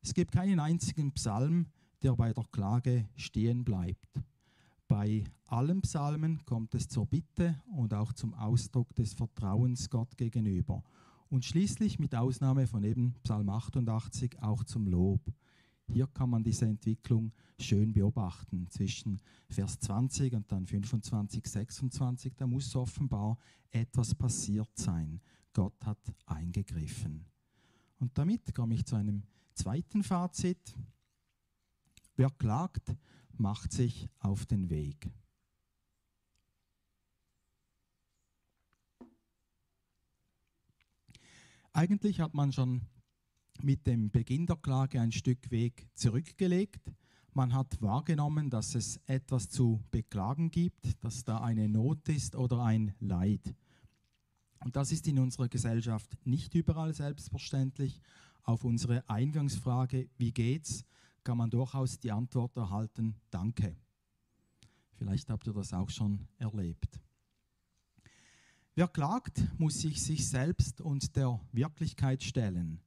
Es 0.00 0.14
gibt 0.14 0.32
keinen 0.32 0.60
einzigen 0.60 1.12
Psalm, 1.12 1.66
der 2.02 2.16
bei 2.16 2.32
der 2.32 2.46
Klage 2.52 3.06
stehen 3.14 3.66
bleibt. 3.66 4.08
Bei 4.88 5.24
allen 5.44 5.82
Psalmen 5.82 6.42
kommt 6.46 6.74
es 6.74 6.88
zur 6.88 7.04
Bitte 7.04 7.60
und 7.66 7.92
auch 7.92 8.14
zum 8.14 8.32
Ausdruck 8.32 8.94
des 8.94 9.12
Vertrauens 9.12 9.90
Gott 9.90 10.16
gegenüber. 10.16 10.82
Und 11.28 11.44
schließlich 11.44 11.98
mit 11.98 12.14
Ausnahme 12.14 12.66
von 12.66 12.82
eben 12.82 13.12
Psalm 13.24 13.50
88 13.50 14.40
auch 14.40 14.64
zum 14.64 14.86
Lob. 14.86 15.20
Hier 15.88 16.06
kann 16.08 16.30
man 16.30 16.42
diese 16.42 16.66
Entwicklung 16.66 17.32
schön 17.60 17.92
beobachten 17.92 18.68
zwischen 18.70 19.20
Vers 19.48 19.78
20 19.80 20.34
und 20.34 20.50
dann 20.50 20.66
25, 20.66 21.46
26. 21.46 22.34
Da 22.36 22.46
muss 22.46 22.74
offenbar 22.74 23.38
etwas 23.70 24.14
passiert 24.14 24.70
sein. 24.74 25.20
Gott 25.52 25.84
hat 25.84 25.98
eingegriffen. 26.26 27.24
Und 27.98 28.18
damit 28.18 28.54
komme 28.54 28.74
ich 28.74 28.84
zu 28.84 28.96
einem 28.96 29.22
zweiten 29.54 30.02
Fazit. 30.02 30.74
Wer 32.16 32.30
klagt, 32.30 32.94
macht 33.32 33.72
sich 33.72 34.08
auf 34.18 34.44
den 34.46 34.68
Weg. 34.68 35.10
Eigentlich 41.72 42.20
hat 42.20 42.32
man 42.32 42.52
schon 42.52 42.80
mit 43.62 43.86
dem 43.86 44.10
Beginn 44.10 44.46
der 44.46 44.56
Klage 44.56 45.00
ein 45.00 45.12
Stück 45.12 45.50
Weg 45.50 45.86
zurückgelegt. 45.94 46.92
Man 47.32 47.52
hat 47.52 47.80
wahrgenommen, 47.82 48.50
dass 48.50 48.74
es 48.74 48.98
etwas 49.06 49.48
zu 49.48 49.82
beklagen 49.90 50.50
gibt, 50.50 51.02
dass 51.04 51.24
da 51.24 51.38
eine 51.42 51.68
Not 51.68 52.08
ist 52.08 52.34
oder 52.34 52.62
ein 52.62 52.94
Leid. 53.00 53.54
Und 54.64 54.74
das 54.74 54.90
ist 54.90 55.06
in 55.06 55.18
unserer 55.18 55.48
Gesellschaft 55.48 56.16
nicht 56.24 56.54
überall 56.54 56.94
selbstverständlich. 56.94 58.00
Auf 58.42 58.64
unsere 58.64 59.08
Eingangsfrage, 59.08 60.08
wie 60.16 60.32
geht's, 60.32 60.84
kann 61.24 61.38
man 61.38 61.50
durchaus 61.50 61.98
die 61.98 62.12
Antwort 62.12 62.56
erhalten, 62.56 63.16
danke. 63.30 63.76
Vielleicht 64.94 65.28
habt 65.28 65.46
ihr 65.46 65.52
das 65.52 65.72
auch 65.72 65.90
schon 65.90 66.26
erlebt. 66.38 67.00
Wer 68.74 68.88
klagt, 68.88 69.42
muss 69.58 69.80
sich 69.80 70.02
sich 70.02 70.28
selbst 70.28 70.80
und 70.80 71.16
der 71.16 71.40
Wirklichkeit 71.52 72.22
stellen. 72.22 72.80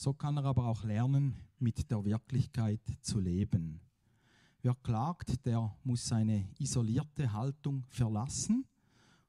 So 0.00 0.14
kann 0.14 0.36
er 0.36 0.44
aber 0.44 0.68
auch 0.68 0.84
lernen, 0.84 1.34
mit 1.58 1.90
der 1.90 2.04
Wirklichkeit 2.04 2.80
zu 3.00 3.18
leben. 3.18 3.80
Wer 4.62 4.76
klagt, 4.76 5.44
der 5.44 5.76
muss 5.82 6.06
seine 6.06 6.46
isolierte 6.60 7.32
Haltung 7.32 7.82
verlassen 7.88 8.64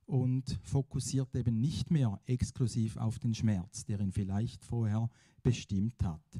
und 0.05 0.59
fokussiert 0.61 1.35
eben 1.35 1.59
nicht 1.59 1.89
mehr 1.89 2.21
exklusiv 2.27 2.97
auf 2.97 3.17
den 3.17 3.33
Schmerz, 3.33 3.83
der 3.83 3.99
ihn 3.99 4.11
vielleicht 4.11 4.63
vorher 4.63 5.09
bestimmt 5.41 6.03
hat. 6.03 6.39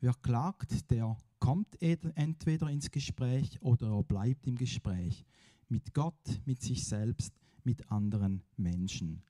Wer 0.00 0.14
klagt, 0.14 0.90
der 0.90 1.14
kommt 1.38 1.76
entweder 1.82 2.70
ins 2.70 2.90
Gespräch 2.90 3.60
oder 3.60 3.88
er 3.88 4.02
bleibt 4.02 4.46
im 4.46 4.56
Gespräch 4.56 5.26
mit 5.68 5.92
Gott, 5.92 6.40
mit 6.46 6.62
sich 6.62 6.86
selbst, 6.86 7.34
mit 7.64 7.90
anderen 7.92 8.42
Menschen. 8.56 9.22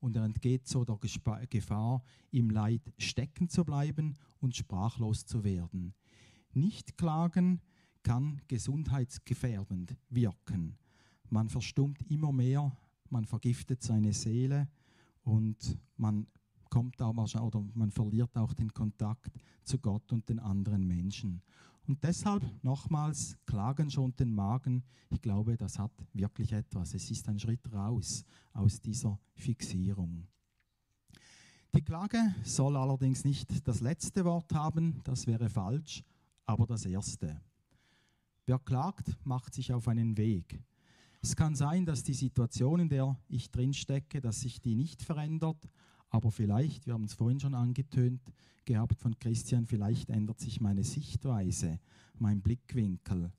Und 0.00 0.16
er 0.16 0.24
entgeht 0.24 0.66
so 0.68 0.84
der 0.84 0.98
Gefahr, 1.48 2.02
im 2.30 2.50
Leid 2.50 2.92
stecken 2.98 3.48
zu 3.48 3.64
bleiben 3.64 4.14
und 4.40 4.54
sprachlos 4.54 5.24
zu 5.24 5.42
werden. 5.42 5.94
Nicht 6.52 6.96
klagen 6.96 7.60
kann 8.02 8.40
gesundheitsgefährdend 8.48 9.96
wirken. 10.10 10.76
Man 11.28 11.48
verstummt 11.48 12.02
immer 12.08 12.32
mehr, 12.32 12.76
man 13.10 13.24
vergiftet 13.24 13.82
seine 13.82 14.12
Seele 14.12 14.68
und 15.24 15.78
man 15.96 16.26
kommt 16.70 17.00
auch 17.00 17.14
oder 17.14 17.64
man 17.74 17.90
verliert 17.90 18.36
auch 18.36 18.52
den 18.52 18.72
Kontakt 18.72 19.38
zu 19.64 19.78
Gott 19.78 20.12
und 20.12 20.28
den 20.28 20.38
anderen 20.38 20.86
Menschen. 20.86 21.42
Und 21.86 22.02
deshalb 22.02 22.42
nochmals, 22.64 23.36
Klagen 23.46 23.90
schont 23.90 24.18
den 24.18 24.34
Magen. 24.34 24.82
Ich 25.10 25.20
glaube, 25.20 25.56
das 25.56 25.78
hat 25.78 25.92
wirklich 26.12 26.52
etwas. 26.52 26.94
Es 26.94 27.10
ist 27.10 27.28
ein 27.28 27.38
Schritt 27.38 27.72
raus 27.72 28.24
aus 28.52 28.80
dieser 28.80 29.18
Fixierung. 29.34 30.26
Die 31.74 31.82
Klage 31.82 32.34
soll 32.42 32.76
allerdings 32.76 33.24
nicht 33.24 33.66
das 33.68 33.80
letzte 33.80 34.24
Wort 34.24 34.52
haben, 34.54 35.00
das 35.04 35.26
wäre 35.26 35.48
falsch, 35.48 36.02
aber 36.46 36.66
das 36.66 36.86
erste. 36.86 37.40
Wer 38.46 38.58
klagt, 38.58 39.14
macht 39.24 39.54
sich 39.54 39.72
auf 39.72 39.86
einen 39.86 40.16
Weg. 40.16 40.62
Es 41.20 41.36
kann 41.36 41.54
sein, 41.54 41.84
dass 41.84 42.02
die 42.02 42.14
Situation, 42.14 42.80
in 42.80 42.88
der 42.88 43.18
ich 43.28 43.50
drin 43.50 43.74
stecke, 43.74 44.20
dass 44.20 44.40
sich 44.40 44.60
die 44.60 44.74
nicht 44.74 45.02
verändert, 45.02 45.68
aber 46.16 46.30
vielleicht, 46.30 46.86
wir 46.86 46.94
haben 46.94 47.04
es 47.04 47.12
vorhin 47.12 47.38
schon 47.38 47.54
angetönt 47.54 48.22
gehabt 48.64 48.98
von 48.98 49.18
Christian, 49.18 49.66
vielleicht 49.66 50.08
ändert 50.08 50.40
sich 50.40 50.62
meine 50.62 50.82
Sichtweise, 50.82 51.78
mein 52.18 52.40
Blickwinkel. 52.40 53.30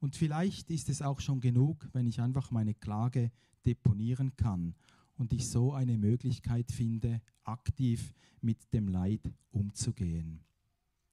Und 0.00 0.16
vielleicht 0.16 0.68
ist 0.70 0.88
es 0.88 1.00
auch 1.00 1.20
schon 1.20 1.40
genug, 1.40 1.88
wenn 1.92 2.06
ich 2.06 2.20
einfach 2.20 2.50
meine 2.50 2.74
Klage 2.74 3.30
deponieren 3.64 4.34
kann 4.36 4.74
und 5.16 5.32
ich 5.32 5.48
so 5.48 5.72
eine 5.72 5.96
Möglichkeit 5.96 6.72
finde, 6.72 7.22
aktiv 7.44 8.12
mit 8.40 8.72
dem 8.74 8.88
Leid 8.88 9.32
umzugehen. 9.52 10.40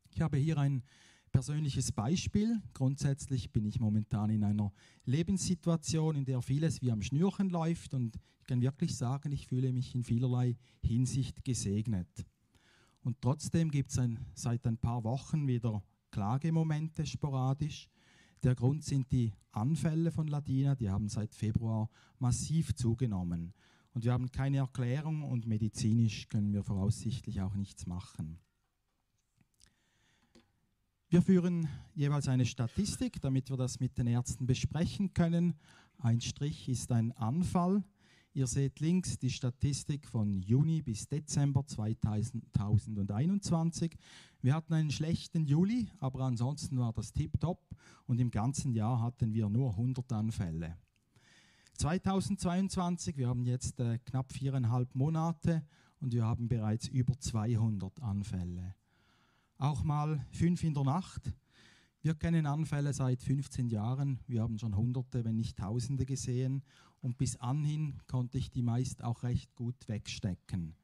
Ich 0.09 0.21
habe 0.21 0.37
hier 0.37 0.57
ein 0.57 0.81
persönliches 1.31 1.91
Beispiel. 1.91 2.61
Grundsätzlich 2.73 3.51
bin 3.51 3.65
ich 3.65 3.79
momentan 3.79 4.29
in 4.29 4.43
einer 4.43 4.71
Lebenssituation, 5.05 6.15
in 6.15 6.25
der 6.25 6.41
vieles 6.41 6.81
wie 6.81 6.91
am 6.91 7.01
Schnürchen 7.01 7.49
läuft 7.49 7.93
und 7.93 8.17
ich 8.41 8.47
kann 8.47 8.61
wirklich 8.61 8.95
sagen, 8.95 9.31
ich 9.31 9.47
fühle 9.47 9.71
mich 9.71 9.95
in 9.95 10.03
vielerlei 10.03 10.57
Hinsicht 10.81 11.43
gesegnet. 11.43 12.07
Und 13.03 13.21
trotzdem 13.21 13.71
gibt 13.71 13.91
es 13.91 13.99
ein, 13.99 14.19
seit 14.33 14.65
ein 14.67 14.77
paar 14.77 15.03
Wochen 15.03 15.47
wieder 15.47 15.83
Klagemomente 16.11 17.05
sporadisch. 17.05 17.89
Der 18.43 18.55
Grund 18.55 18.83
sind 18.83 19.11
die 19.11 19.33
Anfälle 19.51 20.11
von 20.11 20.27
Ladina, 20.27 20.75
die 20.75 20.89
haben 20.89 21.07
seit 21.07 21.33
Februar 21.33 21.89
massiv 22.19 22.75
zugenommen. 22.75 23.53
Und 23.93 24.03
wir 24.03 24.13
haben 24.13 24.31
keine 24.31 24.57
Erklärung 24.57 25.23
und 25.23 25.47
medizinisch 25.47 26.29
können 26.29 26.53
wir 26.53 26.63
voraussichtlich 26.63 27.41
auch 27.41 27.55
nichts 27.55 27.85
machen. 27.85 28.39
Wir 31.11 31.21
führen 31.21 31.67
jeweils 31.93 32.27
eine 32.29 32.45
Statistik, 32.45 33.19
damit 33.19 33.49
wir 33.49 33.57
das 33.57 33.81
mit 33.81 33.97
den 33.97 34.07
Ärzten 34.07 34.47
besprechen 34.47 35.13
können. 35.13 35.55
Ein 35.97 36.21
Strich 36.21 36.69
ist 36.69 36.89
ein 36.93 37.11
Anfall. 37.17 37.83
Ihr 38.33 38.47
seht 38.47 38.79
links 38.79 39.19
die 39.19 39.29
Statistik 39.29 40.07
von 40.07 40.41
Juni 40.41 40.81
bis 40.81 41.09
Dezember 41.09 41.67
2021. 41.67 43.97
Wir 44.41 44.55
hatten 44.55 44.73
einen 44.73 44.89
schlechten 44.89 45.45
Juli, 45.45 45.89
aber 45.99 46.21
ansonsten 46.21 46.79
war 46.79 46.93
das 46.93 47.11
tiptop 47.11 47.59
und 48.05 48.21
im 48.21 48.31
ganzen 48.31 48.73
Jahr 48.73 49.01
hatten 49.01 49.33
wir 49.33 49.49
nur 49.49 49.71
100 49.71 50.13
Anfälle. 50.13 50.77
2022, 51.77 53.17
wir 53.17 53.27
haben 53.27 53.45
jetzt 53.45 53.81
äh, 53.81 53.99
knapp 54.05 54.31
viereinhalb 54.31 54.95
Monate 54.95 55.67
und 55.99 56.13
wir 56.13 56.23
haben 56.23 56.47
bereits 56.47 56.87
über 56.87 57.19
200 57.19 58.01
Anfälle 58.01 58.75
auch 59.61 59.83
mal 59.83 60.25
fünf 60.31 60.63
in 60.63 60.73
der 60.73 60.83
Nacht. 60.83 61.31
Wir 62.01 62.15
kennen 62.15 62.47
Anfälle 62.47 62.93
seit 62.93 63.21
15 63.21 63.69
Jahren. 63.69 64.19
Wir 64.27 64.41
haben 64.41 64.57
schon 64.57 64.75
Hunderte, 64.75 65.23
wenn 65.23 65.35
nicht 65.35 65.57
Tausende 65.57 66.05
gesehen. 66.05 66.63
Und 66.99 67.17
bis 67.19 67.35
anhin 67.37 67.99
konnte 68.07 68.39
ich 68.39 68.49
die 68.49 68.63
meist 68.63 69.03
auch 69.03 69.21
recht 69.21 69.55
gut 69.55 69.87
wegstecken. 69.87 70.75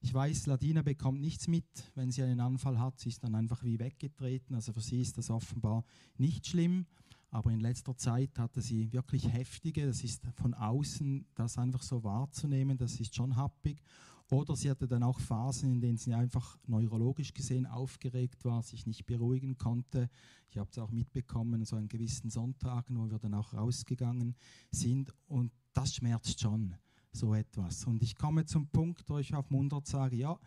Ich 0.00 0.14
weiß, 0.14 0.46
Ladina 0.46 0.82
bekommt 0.82 1.20
nichts 1.20 1.48
mit, 1.48 1.64
wenn 1.96 2.12
sie 2.12 2.22
einen 2.22 2.38
Anfall 2.38 2.78
hat. 2.78 3.00
Sie 3.00 3.08
ist 3.08 3.24
dann 3.24 3.34
einfach 3.34 3.64
wie 3.64 3.80
weggetreten. 3.80 4.54
Also 4.54 4.72
für 4.72 4.80
sie 4.80 5.00
ist 5.00 5.18
das 5.18 5.30
offenbar 5.30 5.84
nicht 6.16 6.46
schlimm. 6.46 6.86
Aber 7.30 7.50
in 7.50 7.58
letzter 7.58 7.96
Zeit 7.96 8.38
hatte 8.38 8.62
sie 8.62 8.92
wirklich 8.92 9.32
heftige, 9.32 9.86
das 9.86 10.04
ist 10.04 10.22
von 10.36 10.54
außen, 10.54 11.26
das 11.34 11.58
einfach 11.58 11.82
so 11.82 12.04
wahrzunehmen, 12.04 12.78
das 12.78 13.00
ist 13.00 13.16
schon 13.16 13.34
happig. 13.34 13.82
Oder 14.30 14.56
sie 14.56 14.70
hatte 14.70 14.88
dann 14.88 15.02
auch 15.02 15.20
Phasen, 15.20 15.70
in 15.70 15.80
denen 15.80 15.98
sie 15.98 16.14
einfach 16.14 16.58
neurologisch 16.66 17.34
gesehen 17.34 17.66
aufgeregt 17.66 18.44
war, 18.44 18.62
sich 18.62 18.86
nicht 18.86 19.04
beruhigen 19.04 19.58
konnte. 19.58 20.08
Ich 20.50 20.58
habe 20.58 20.70
es 20.70 20.78
auch 20.78 20.90
mitbekommen, 20.90 21.64
so 21.64 21.76
an 21.76 21.88
gewissen 21.88 22.30
Sonntagen, 22.30 22.98
wo 22.98 23.10
wir 23.10 23.18
dann 23.18 23.34
auch 23.34 23.52
rausgegangen 23.52 24.34
sind. 24.70 25.14
Und 25.26 25.52
das 25.74 25.94
schmerzt 25.94 26.40
schon, 26.40 26.74
so 27.12 27.34
etwas. 27.34 27.84
Und 27.86 28.02
ich 28.02 28.16
komme 28.16 28.46
zum 28.46 28.66
Punkt, 28.68 29.08
wo 29.08 29.18
ich 29.18 29.34
auf 29.34 29.50
Mundart 29.50 29.86
sage, 29.86 30.16
ja, 30.16 30.38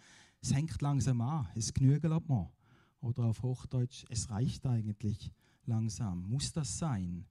es 0.42 0.54
hängt 0.54 0.82
langsam 0.82 1.22
an, 1.22 1.48
es 1.56 1.74
genügelt 1.74 2.28
mir. 2.28 2.52
Oder 3.00 3.26
auf 3.26 3.44
Hochdeutsch, 3.44 4.06
es 4.10 4.30
reicht 4.30 4.66
eigentlich 4.66 5.32
langsam. 5.66 6.24
Muss 6.30 6.52
das 6.52 6.78
sein? 6.78 7.26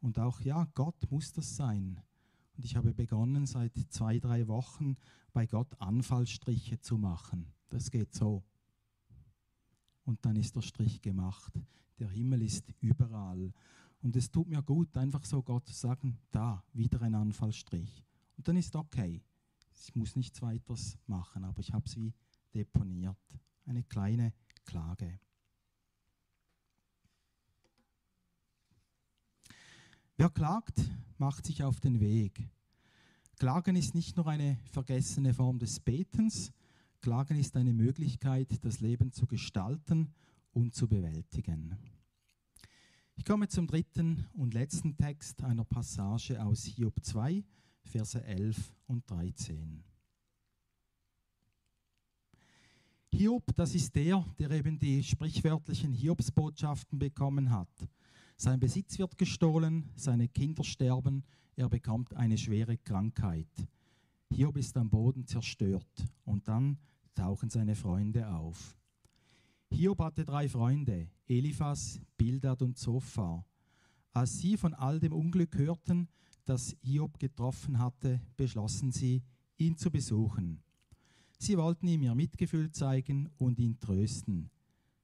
Und 0.00 0.18
auch, 0.18 0.40
ja, 0.42 0.66
Gott 0.74 1.10
muss 1.10 1.32
das 1.32 1.56
sein. 1.56 2.00
Und 2.56 2.64
ich 2.64 2.76
habe 2.76 2.94
begonnen, 2.94 3.46
seit 3.46 3.72
zwei, 3.90 4.18
drei 4.18 4.46
Wochen 4.48 4.96
bei 5.36 5.44
Gott 5.44 5.78
Anfallstriche 5.82 6.80
zu 6.80 6.96
machen. 6.96 7.52
Das 7.68 7.90
geht 7.90 8.14
so. 8.14 8.42
Und 10.04 10.24
dann 10.24 10.34
ist 10.34 10.56
der 10.56 10.62
Strich 10.62 11.02
gemacht. 11.02 11.52
Der 11.98 12.08
Himmel 12.08 12.40
ist 12.40 12.72
überall. 12.80 13.52
Und 14.00 14.16
es 14.16 14.30
tut 14.30 14.48
mir 14.48 14.62
gut, 14.62 14.96
einfach 14.96 15.26
so 15.26 15.42
Gott 15.42 15.66
zu 15.66 15.74
sagen, 15.74 16.16
da, 16.30 16.64
wieder 16.72 17.02
ein 17.02 17.14
Anfallstrich. 17.14 18.02
Und 18.38 18.48
dann 18.48 18.56
ist 18.56 18.74
okay. 18.76 19.22
Ich 19.74 19.94
muss 19.94 20.16
nichts 20.16 20.40
weiteres 20.40 20.96
machen, 21.06 21.44
aber 21.44 21.60
ich 21.60 21.74
habe 21.74 21.84
es 21.84 21.98
wie 21.98 22.14
deponiert. 22.54 23.38
Eine 23.66 23.82
kleine 23.82 24.32
Klage. 24.64 25.20
Wer 30.16 30.30
klagt, 30.30 30.80
macht 31.18 31.44
sich 31.44 31.62
auf 31.62 31.78
den 31.80 32.00
Weg. 32.00 32.48
Klagen 33.38 33.76
ist 33.76 33.94
nicht 33.94 34.16
nur 34.16 34.26
eine 34.28 34.58
vergessene 34.72 35.34
Form 35.34 35.58
des 35.58 35.78
Betens, 35.78 36.52
Klagen 37.02 37.38
ist 37.38 37.54
eine 37.56 37.74
Möglichkeit, 37.74 38.64
das 38.64 38.80
Leben 38.80 39.12
zu 39.12 39.26
gestalten 39.26 40.14
und 40.52 40.74
zu 40.74 40.88
bewältigen. 40.88 41.76
Ich 43.14 43.26
komme 43.26 43.46
zum 43.48 43.66
dritten 43.66 44.26
und 44.32 44.54
letzten 44.54 44.96
Text 44.96 45.44
einer 45.44 45.64
Passage 45.64 46.42
aus 46.42 46.64
Hiob 46.64 47.04
2, 47.04 47.44
Verse 47.84 48.24
11 48.24 48.74
und 48.86 49.10
13. 49.10 49.84
Hiob, 53.12 53.54
das 53.54 53.74
ist 53.74 53.94
der, 53.94 54.24
der 54.38 54.50
eben 54.50 54.78
die 54.78 55.02
sprichwörtlichen 55.02 55.92
Hiobsbotschaften 55.92 56.98
bekommen 56.98 57.50
hat. 57.50 57.68
Sein 58.38 58.60
Besitz 58.60 58.98
wird 58.98 59.18
gestohlen, 59.18 59.90
seine 59.94 60.28
Kinder 60.28 60.64
sterben, 60.64 61.22
er 61.56 61.68
bekommt 61.70 62.14
eine 62.14 62.36
schwere 62.36 62.76
Krankheit. 62.76 63.48
Hiob 64.30 64.58
ist 64.58 64.76
am 64.76 64.90
Boden 64.90 65.26
zerstört 65.26 66.04
und 66.24 66.46
dann 66.48 66.78
tauchen 67.14 67.48
seine 67.48 67.74
Freunde 67.74 68.28
auf. 68.28 68.76
Hiob 69.70 70.00
hatte 70.00 70.24
drei 70.24 70.48
Freunde, 70.48 71.08
Eliphas, 71.26 72.00
Bildad 72.18 72.62
und 72.62 72.76
Zophar. 72.76 73.46
Als 74.12 74.38
sie 74.38 74.56
von 74.56 74.74
all 74.74 75.00
dem 75.00 75.12
Unglück 75.12 75.56
hörten, 75.56 76.08
das 76.44 76.76
Hiob 76.82 77.18
getroffen 77.18 77.78
hatte, 77.78 78.20
beschlossen 78.36 78.92
sie, 78.92 79.22
ihn 79.56 79.76
zu 79.76 79.90
besuchen. 79.90 80.62
Sie 81.38 81.56
wollten 81.56 81.88
ihm 81.88 82.02
ihr 82.02 82.14
Mitgefühl 82.14 82.70
zeigen 82.70 83.30
und 83.38 83.58
ihn 83.58 83.78
trösten. 83.78 84.50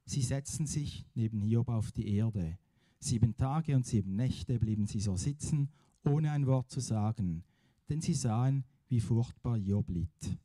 Sie 0.05 0.23
setzten 0.23 0.67
sich 0.67 1.07
neben 1.15 1.41
Hiob 1.41 1.69
auf 1.69 1.93
die 1.93 2.15
Erde. 2.15 2.59
Sieben 2.99 3.37
Tage 3.37 3.75
und 3.75 3.87
sieben 3.87 4.15
Nächte 4.17 4.59
blieben 4.59 4.87
sie 4.87 5.01
so 5.01 5.17
sitzen, 5.17 5.71
ohne 6.05 6.31
ein 6.31 6.47
Wort 6.47 6.71
zu 6.71 6.81
sagen, 6.81 7.45
denn 7.89 8.01
sie 8.01 8.15
sahen, 8.15 8.65
wie 8.89 9.01
furchtbar 9.01 9.57
Job 9.57 9.89
litt. 9.89 10.39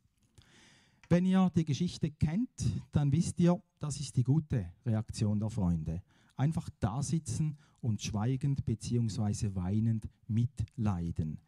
Wenn 1.10 1.26
ihr 1.26 1.50
die 1.56 1.66
Geschichte 1.66 2.12
kennt, 2.12 2.50
dann 2.92 3.12
wisst 3.12 3.40
ihr, 3.40 3.62
das 3.80 4.00
ist 4.00 4.16
die 4.18 4.24
gute 4.24 4.74
Reaktion 4.86 5.40
der 5.40 5.50
Freunde. 5.50 6.02
Einfach 6.36 6.70
da 6.80 7.02
sitzen 7.02 7.58
und 7.82 8.02
schweigend 8.02 8.66
bzw. 8.66 9.56
weinend 9.56 10.10
mitleiden. 10.28 11.40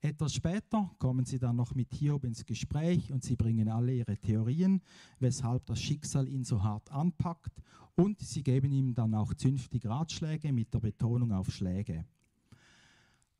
Etwas 0.00 0.34
später 0.34 0.90
kommen 0.98 1.24
sie 1.24 1.38
dann 1.38 1.56
noch 1.56 1.74
mit 1.74 1.94
Hiob 1.94 2.24
ins 2.24 2.44
Gespräch 2.44 3.12
und 3.12 3.22
sie 3.22 3.36
bringen 3.36 3.68
alle 3.68 3.94
ihre 3.94 4.16
Theorien, 4.16 4.82
weshalb 5.20 5.66
das 5.66 5.80
Schicksal 5.80 6.28
ihn 6.28 6.44
so 6.44 6.62
hart 6.62 6.90
anpackt 6.90 7.62
und 7.94 8.20
sie 8.20 8.42
geben 8.42 8.72
ihm 8.72 8.94
dann 8.94 9.14
auch 9.14 9.34
zünftig 9.34 9.86
Ratschläge 9.86 10.52
mit 10.52 10.74
der 10.74 10.80
Betonung 10.80 11.32
auf 11.32 11.52
Schläge. 11.52 12.04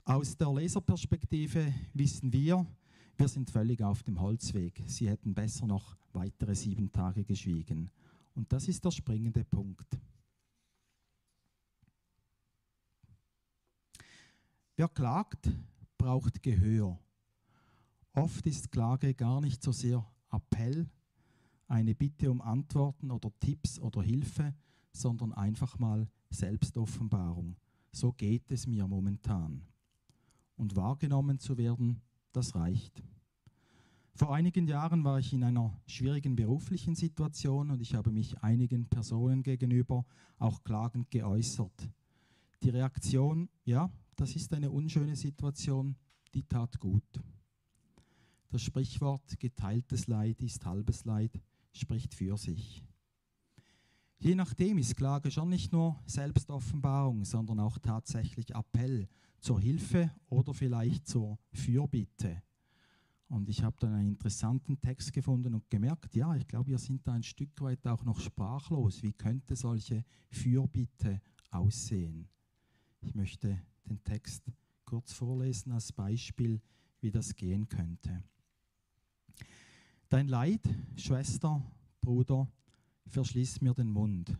Aus 0.05 0.37
der 0.37 0.53
Leserperspektive 0.53 1.73
wissen 1.95 2.33
wir, 2.33 2.67
wir 3.17 3.29
sind 3.29 3.51
völlig 3.51 3.83
auf 3.83 4.03
dem 4.03 4.21
Holzweg. 4.21 4.83
Sie 4.87 5.09
hätten 5.09 5.33
besser 5.33 5.65
noch 5.67 5.97
weitere 6.13 6.57
sieben 6.57 6.91
Tage 6.91 7.25
geschwiegen. 7.25 7.89
Und 8.35 8.53
das 8.53 8.67
ist 8.67 8.85
der 8.85 8.91
springende 8.91 9.45
Punkt. 9.45 9.97
Wer 14.75 14.89
klagt, 14.89 15.49
braucht 15.97 16.43
Gehör. 16.43 16.99
Oft 18.15 18.45
ist 18.47 18.73
Klage 18.73 19.15
gar 19.15 19.41
nicht 19.41 19.63
so 19.63 19.71
sehr 19.71 20.05
Appell, 20.33 20.89
eine 21.69 21.95
Bitte 21.95 22.29
um 22.29 22.41
Antworten 22.41 23.13
oder 23.13 23.31
Tipps 23.39 23.79
oder 23.79 24.03
Hilfe, 24.03 24.53
sondern 24.91 25.33
einfach 25.33 25.79
mal 25.79 26.09
Selbstoffenbarung. 26.31 27.57
So 27.93 28.13
geht 28.13 28.51
es 28.51 28.67
mir 28.67 28.89
momentan. 28.89 29.63
Und 30.63 30.77
wahrgenommen 30.77 31.41
zu 31.41 31.59
werden, 31.59 32.01
das 32.31 32.55
reicht. 32.55 33.03
Vor 34.15 34.33
einigen 34.33 34.69
Jahren 34.69 35.03
war 35.03 35.19
ich 35.19 35.33
in 35.33 35.43
einer 35.43 35.77
schwierigen 35.89 36.37
beruflichen 36.37 36.95
Situation 36.95 37.73
und 37.73 37.81
ich 37.83 37.97
habe 37.97 38.13
mich 38.13 38.39
einigen 38.45 38.87
Personen 38.87 39.43
gegenüber 39.43 40.05
auch 40.39 40.63
klagend 40.63 41.11
geäußert. 41.11 41.91
Die 42.63 42.71
Reaktion, 42.71 43.49
ja, 43.65 43.91
das 44.15 44.37
ist 44.37 44.55
eine 44.55 44.71
unschöne 44.71 45.17
Situation, 45.17 45.97
die 46.33 46.45
tat 46.45 46.79
gut. 46.79 47.21
Das 48.49 48.63
Sprichwort 48.63 49.41
geteiltes 49.41 50.07
Leid 50.07 50.41
ist 50.43 50.65
halbes 50.65 51.05
Leid 51.05 51.41
spricht 51.73 52.15
für 52.15 52.39
sich. 52.39 52.85
Je 54.23 54.37
nachdem 54.37 54.79
ist 54.79 54.95
Klage 54.95 55.33
schon 55.33 55.49
nicht 55.49 55.73
nur 55.73 56.01
Selbstoffenbarung, 56.07 57.25
sondern 57.25 57.59
auch 57.59 57.77
tatsächlich 57.79 58.55
Appell 58.55 59.09
zur 59.41 59.61
Hilfe 59.61 60.13
oder 60.29 60.55
vielleicht 60.55 61.09
zur 61.09 61.41
Fürbitte. 61.51 62.41
Und 63.29 63.49
ich 63.49 63.65
habe 63.65 63.75
dann 63.81 63.95
einen 63.95 64.11
interessanten 64.11 64.81
Text 64.81 65.13
gefunden 65.13 65.55
und 65.55 65.69
gemerkt, 65.69 66.15
ja, 66.15 66.37
ich 66.37 66.47
glaube, 66.47 66.71
wir 66.71 66.79
sind 66.79 67.05
da 67.05 67.15
ein 67.15 67.25
Stück 67.25 67.61
weit 67.63 67.85
auch 67.89 68.05
noch 68.05 68.21
sprachlos. 68.21 69.03
Wie 69.03 69.13
könnte 69.13 69.57
solche 69.57 70.05
Fürbitte 70.31 71.21
aussehen? 71.51 72.29
Ich 73.01 73.17
möchte 73.17 73.59
den 73.87 74.05
Text 74.05 74.45
kurz 74.85 75.13
vorlesen 75.13 75.73
als 75.73 75.91
Beispiel, 75.91 76.61
wie 77.01 77.11
das 77.11 77.35
gehen 77.35 77.69
könnte. 77.69 78.23
Dein 80.09 80.29
Leid, 80.29 80.61
Schwester, 80.95 81.61
Bruder, 82.01 82.47
verschließ 83.07 83.61
mir 83.61 83.75
den 83.75 83.91
Mund. 83.91 84.37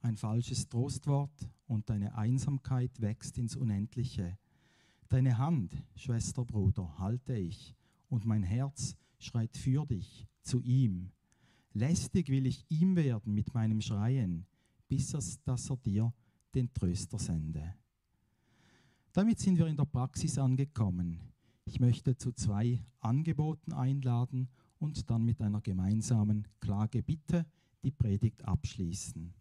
Ein 0.00 0.16
falsches 0.16 0.68
Trostwort 0.68 1.48
und 1.66 1.90
deine 1.90 2.16
Einsamkeit 2.16 3.00
wächst 3.00 3.38
ins 3.38 3.56
Unendliche. 3.56 4.38
Deine 5.08 5.38
Hand, 5.38 5.72
Schwester, 5.96 6.44
Bruder, 6.44 6.98
halte 6.98 7.34
ich, 7.34 7.74
und 8.08 8.24
mein 8.24 8.42
Herz 8.42 8.96
schreit 9.18 9.56
für 9.56 9.84
dich 9.86 10.26
zu 10.42 10.60
ihm. 10.60 11.10
Lästig 11.72 12.28
will 12.28 12.46
ich 12.46 12.64
ihm 12.68 12.96
werden 12.96 13.34
mit 13.34 13.52
meinem 13.54 13.80
Schreien, 13.80 14.46
bis 14.88 15.14
es, 15.14 15.42
dass 15.42 15.70
er 15.70 15.76
dir 15.76 16.12
den 16.54 16.72
Tröster 16.72 17.18
sende. 17.18 17.74
Damit 19.12 19.38
sind 19.38 19.58
wir 19.58 19.66
in 19.66 19.76
der 19.76 19.84
Praxis 19.84 20.38
angekommen. 20.38 21.20
Ich 21.64 21.80
möchte 21.80 22.16
zu 22.16 22.32
zwei 22.32 22.82
Angeboten 23.00 23.72
einladen 23.72 24.48
und 24.78 25.10
dann 25.10 25.24
mit 25.24 25.42
einer 25.42 25.60
gemeinsamen 25.60 26.46
Klage 26.60 27.02
bitte 27.02 27.44
die 27.82 27.90
Predigt 27.90 28.44
abschließen. 28.44 29.34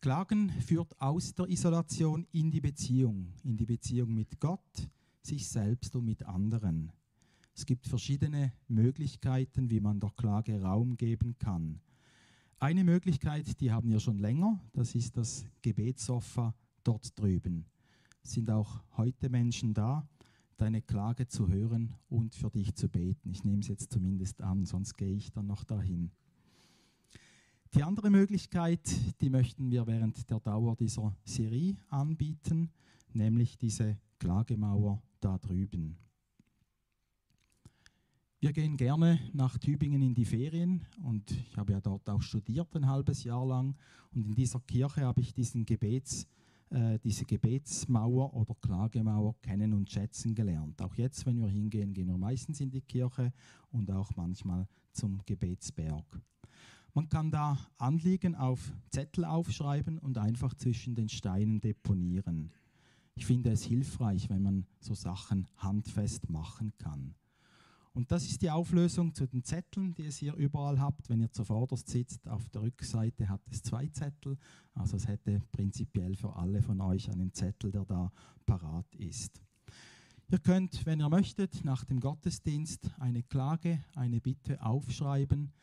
Klagen 0.00 0.50
führt 0.50 1.00
aus 1.00 1.34
der 1.34 1.48
Isolation 1.48 2.26
in 2.30 2.50
die 2.50 2.60
Beziehung, 2.60 3.32
in 3.42 3.56
die 3.56 3.66
Beziehung 3.66 4.14
mit 4.14 4.38
Gott, 4.38 4.88
sich 5.20 5.48
selbst 5.48 5.96
und 5.96 6.04
mit 6.04 6.22
anderen. 6.22 6.92
Es 7.54 7.66
gibt 7.66 7.88
verschiedene 7.88 8.52
Möglichkeiten, 8.68 9.70
wie 9.70 9.80
man 9.80 9.98
der 9.98 10.10
Klage 10.10 10.60
Raum 10.60 10.96
geben 10.96 11.36
kann. 11.38 11.80
Eine 12.58 12.84
Möglichkeit, 12.84 13.60
die 13.60 13.72
haben 13.72 13.90
wir 13.90 13.98
schon 13.98 14.18
länger, 14.18 14.60
das 14.72 14.94
ist 14.94 15.16
das 15.16 15.44
Gebetssofa 15.62 16.54
dort 16.84 17.18
drüben. 17.18 17.66
Sind 18.22 18.50
auch 18.50 18.82
heute 18.96 19.28
Menschen 19.28 19.74
da, 19.74 20.06
deine 20.56 20.82
Klage 20.82 21.28
zu 21.28 21.48
hören 21.48 21.94
und 22.08 22.34
für 22.34 22.50
dich 22.50 22.74
zu 22.74 22.88
beten. 22.88 23.30
Ich 23.30 23.44
nehme 23.44 23.60
es 23.60 23.68
jetzt 23.68 23.92
zumindest 23.92 24.42
an, 24.42 24.64
sonst 24.64 24.96
gehe 24.96 25.14
ich 25.14 25.30
dann 25.30 25.46
noch 25.46 25.64
dahin. 25.64 26.10
Die 27.74 27.82
andere 27.82 28.10
Möglichkeit, 28.10 28.80
die 29.20 29.28
möchten 29.28 29.70
wir 29.70 29.86
während 29.86 30.30
der 30.30 30.40
Dauer 30.40 30.76
dieser 30.76 31.14
Serie 31.24 31.76
anbieten, 31.88 32.70
nämlich 33.12 33.58
diese 33.58 33.98
Klagemauer 34.18 35.02
da 35.20 35.38
drüben. 35.38 35.98
Wir 38.40 38.52
gehen 38.52 38.76
gerne 38.76 39.18
nach 39.32 39.58
Tübingen 39.58 40.02
in 40.02 40.14
die 40.14 40.24
Ferien 40.24 40.86
und 41.02 41.30
ich 41.30 41.56
habe 41.56 41.72
ja 41.72 41.80
dort 41.80 42.08
auch 42.08 42.22
studiert 42.22 42.74
ein 42.76 42.86
halbes 42.86 43.24
Jahr 43.24 43.46
lang 43.46 43.74
und 44.14 44.26
in 44.26 44.34
dieser 44.34 44.60
Kirche 44.60 45.02
habe 45.02 45.20
ich 45.20 45.34
diesen 45.34 45.66
Gebets 45.66 46.26
äh, 46.76 46.98
diese 46.98 47.24
Gebetsmauer 47.24 48.34
oder 48.34 48.54
Klagemauer 48.60 49.34
kennen 49.40 49.72
und 49.72 49.90
schätzen 49.90 50.34
gelernt. 50.34 50.82
Auch 50.82 50.94
jetzt, 50.96 51.24
wenn 51.24 51.40
wir 51.40 51.48
hingehen, 51.48 51.94
gehen 51.94 52.08
wir 52.08 52.18
meistens 52.18 52.60
in 52.60 52.70
die 52.70 52.82
Kirche 52.82 53.32
und 53.70 53.90
auch 53.90 54.14
manchmal 54.14 54.68
zum 54.92 55.22
Gebetsberg. 55.24 56.04
Man 56.92 57.08
kann 57.08 57.30
da 57.30 57.58
Anliegen 57.78 58.34
auf 58.34 58.72
Zettel 58.90 59.24
aufschreiben 59.24 59.98
und 59.98 60.18
einfach 60.18 60.52
zwischen 60.54 60.94
den 60.94 61.08
Steinen 61.08 61.60
deponieren. 61.60 62.52
Ich 63.14 63.24
finde 63.24 63.52
es 63.52 63.64
hilfreich, 63.64 64.28
wenn 64.28 64.42
man 64.42 64.66
so 64.78 64.92
Sachen 64.92 65.46
handfest 65.56 66.28
machen 66.28 66.74
kann. 66.76 67.14
Und 67.96 68.12
das 68.12 68.26
ist 68.26 68.42
die 68.42 68.50
Auflösung 68.50 69.14
zu 69.14 69.26
den 69.26 69.42
Zetteln, 69.42 69.94
die 69.94 70.04
es 70.04 70.18
hier 70.18 70.34
überall 70.34 70.78
habt. 70.78 71.08
Wenn 71.08 71.22
ihr 71.22 71.32
zuvorderst 71.32 71.88
sitzt, 71.88 72.28
auf 72.28 72.46
der 72.50 72.60
Rückseite 72.60 73.26
hat 73.26 73.40
es 73.50 73.62
zwei 73.62 73.86
Zettel. 73.86 74.36
Also 74.74 74.98
es 74.98 75.08
hätte 75.08 75.40
prinzipiell 75.50 76.14
für 76.14 76.36
alle 76.36 76.60
von 76.60 76.78
euch 76.82 77.10
einen 77.10 77.32
Zettel, 77.32 77.72
der 77.72 77.86
da 77.86 78.12
parat 78.44 78.94
ist. 78.96 79.40
Ihr 80.30 80.38
könnt, 80.40 80.84
wenn 80.84 81.00
ihr 81.00 81.08
möchtet, 81.08 81.64
nach 81.64 81.86
dem 81.86 82.00
Gottesdienst 82.00 82.90
eine 82.98 83.22
Klage, 83.22 83.82
eine 83.94 84.20
Bitte 84.20 84.60
aufschreiben. 84.62 85.54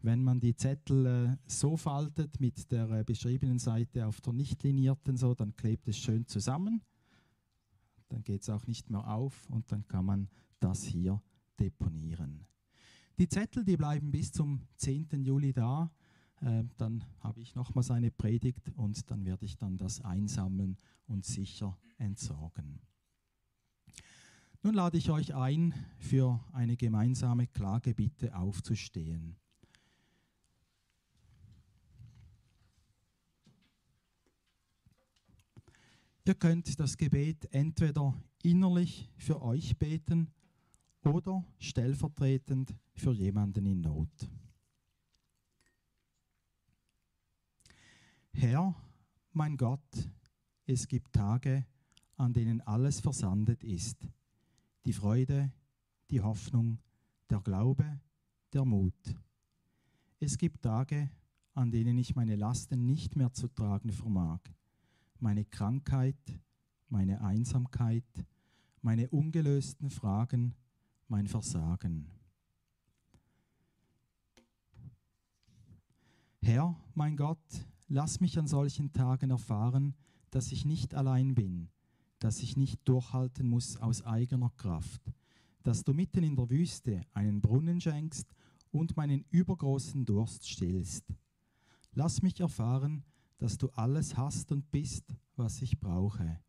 Wenn 0.00 0.24
man 0.24 0.40
die 0.40 0.56
Zettel 0.56 1.04
äh, 1.04 1.36
so 1.46 1.76
faltet 1.76 2.40
mit 2.40 2.72
der 2.72 2.88
äh, 2.90 3.04
beschriebenen 3.04 3.58
Seite 3.58 4.06
auf 4.06 4.22
der 4.22 4.32
nicht 4.32 4.62
linierten, 4.62 5.18
so, 5.18 5.34
dann 5.34 5.54
klebt 5.56 5.86
es 5.88 5.98
schön 5.98 6.26
zusammen. 6.26 6.80
Dann 8.08 8.22
geht 8.22 8.40
es 8.40 8.48
auch 8.48 8.66
nicht 8.66 8.88
mehr 8.88 9.06
auf 9.06 9.46
und 9.50 9.70
dann 9.70 9.86
kann 9.88 10.06
man 10.06 10.30
das 10.58 10.84
hier 10.84 11.20
deponieren. 11.62 12.44
Die 13.18 13.28
Zettel, 13.28 13.64
die 13.64 13.76
bleiben 13.76 14.10
bis 14.10 14.32
zum 14.32 14.62
10. 14.78 15.22
Juli 15.22 15.52
da. 15.52 15.92
Äh, 16.40 16.64
dann 16.76 17.04
habe 17.20 17.40
ich 17.40 17.54
nochmals 17.54 17.90
eine 17.90 18.10
Predigt 18.10 18.70
und 18.74 19.08
dann 19.10 19.24
werde 19.24 19.44
ich 19.44 19.56
dann 19.56 19.76
das 19.76 20.00
einsammeln 20.00 20.76
und 21.06 21.24
sicher 21.24 21.78
entsorgen. 21.98 22.80
Nun 24.64 24.74
lade 24.74 24.98
ich 24.98 25.10
euch 25.10 25.34
ein, 25.34 25.74
für 25.98 26.40
eine 26.52 26.76
gemeinsame 26.76 27.46
Klagebitte 27.46 28.34
aufzustehen. 28.36 29.36
Ihr 36.24 36.34
könnt 36.34 36.78
das 36.78 36.96
Gebet 36.96 37.52
entweder 37.52 38.14
innerlich 38.42 39.08
für 39.16 39.42
euch 39.42 39.76
beten 39.76 40.28
oder 41.04 41.44
stellvertretend 41.58 42.74
für 42.94 43.12
jemanden 43.12 43.66
in 43.66 43.80
Not. 43.80 44.30
Herr, 48.32 48.74
mein 49.32 49.56
Gott, 49.56 50.08
es 50.66 50.88
gibt 50.88 51.12
Tage, 51.12 51.66
an 52.16 52.32
denen 52.32 52.60
alles 52.62 53.00
versandet 53.00 53.62
ist. 53.64 54.08
Die 54.84 54.92
Freude, 54.92 55.52
die 56.10 56.20
Hoffnung, 56.20 56.78
der 57.30 57.40
Glaube, 57.40 58.00
der 58.52 58.64
Mut. 58.64 59.16
Es 60.20 60.38
gibt 60.38 60.62
Tage, 60.62 61.10
an 61.54 61.70
denen 61.70 61.98
ich 61.98 62.14
meine 62.14 62.36
Lasten 62.36 62.86
nicht 62.86 63.16
mehr 63.16 63.32
zu 63.32 63.48
tragen 63.48 63.90
vermag. 63.90 64.40
Meine 65.18 65.44
Krankheit, 65.44 66.40
meine 66.88 67.20
Einsamkeit, 67.22 68.04
meine 68.80 69.08
ungelösten 69.10 69.90
Fragen, 69.90 70.54
mein 71.08 71.26
Versagen. 71.26 72.06
Herr, 76.40 76.76
mein 76.94 77.16
Gott, 77.16 77.38
lass 77.88 78.20
mich 78.20 78.38
an 78.38 78.48
solchen 78.48 78.92
Tagen 78.92 79.30
erfahren, 79.30 79.94
dass 80.30 80.50
ich 80.50 80.64
nicht 80.64 80.94
allein 80.94 81.34
bin, 81.34 81.68
dass 82.18 82.42
ich 82.42 82.56
nicht 82.56 82.80
durchhalten 82.84 83.46
muss 83.46 83.76
aus 83.76 84.02
eigener 84.02 84.50
Kraft, 84.56 85.02
dass 85.62 85.84
du 85.84 85.92
mitten 85.92 86.24
in 86.24 86.34
der 86.34 86.50
Wüste 86.50 87.02
einen 87.12 87.40
Brunnen 87.40 87.80
schenkst 87.80 88.26
und 88.72 88.96
meinen 88.96 89.24
übergroßen 89.30 90.04
Durst 90.04 90.48
stillst. 90.48 91.04
Lass 91.94 92.22
mich 92.22 92.40
erfahren, 92.40 93.04
dass 93.38 93.58
du 93.58 93.68
alles 93.70 94.16
hast 94.16 94.50
und 94.50 94.70
bist, 94.70 95.04
was 95.36 95.62
ich 95.62 95.78
brauche. 95.78 96.40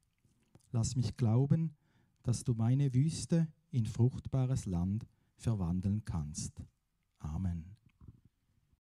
Lass 0.72 0.96
mich 0.96 1.16
glauben, 1.18 1.76
dass 2.24 2.44
du 2.44 2.54
meine 2.54 2.94
Wüste 2.94 3.48
in 3.74 3.86
fruchtbares 3.86 4.66
Land 4.66 5.06
verwandeln 5.36 6.06
kannst. 6.06 6.64
Amen. 7.20 7.76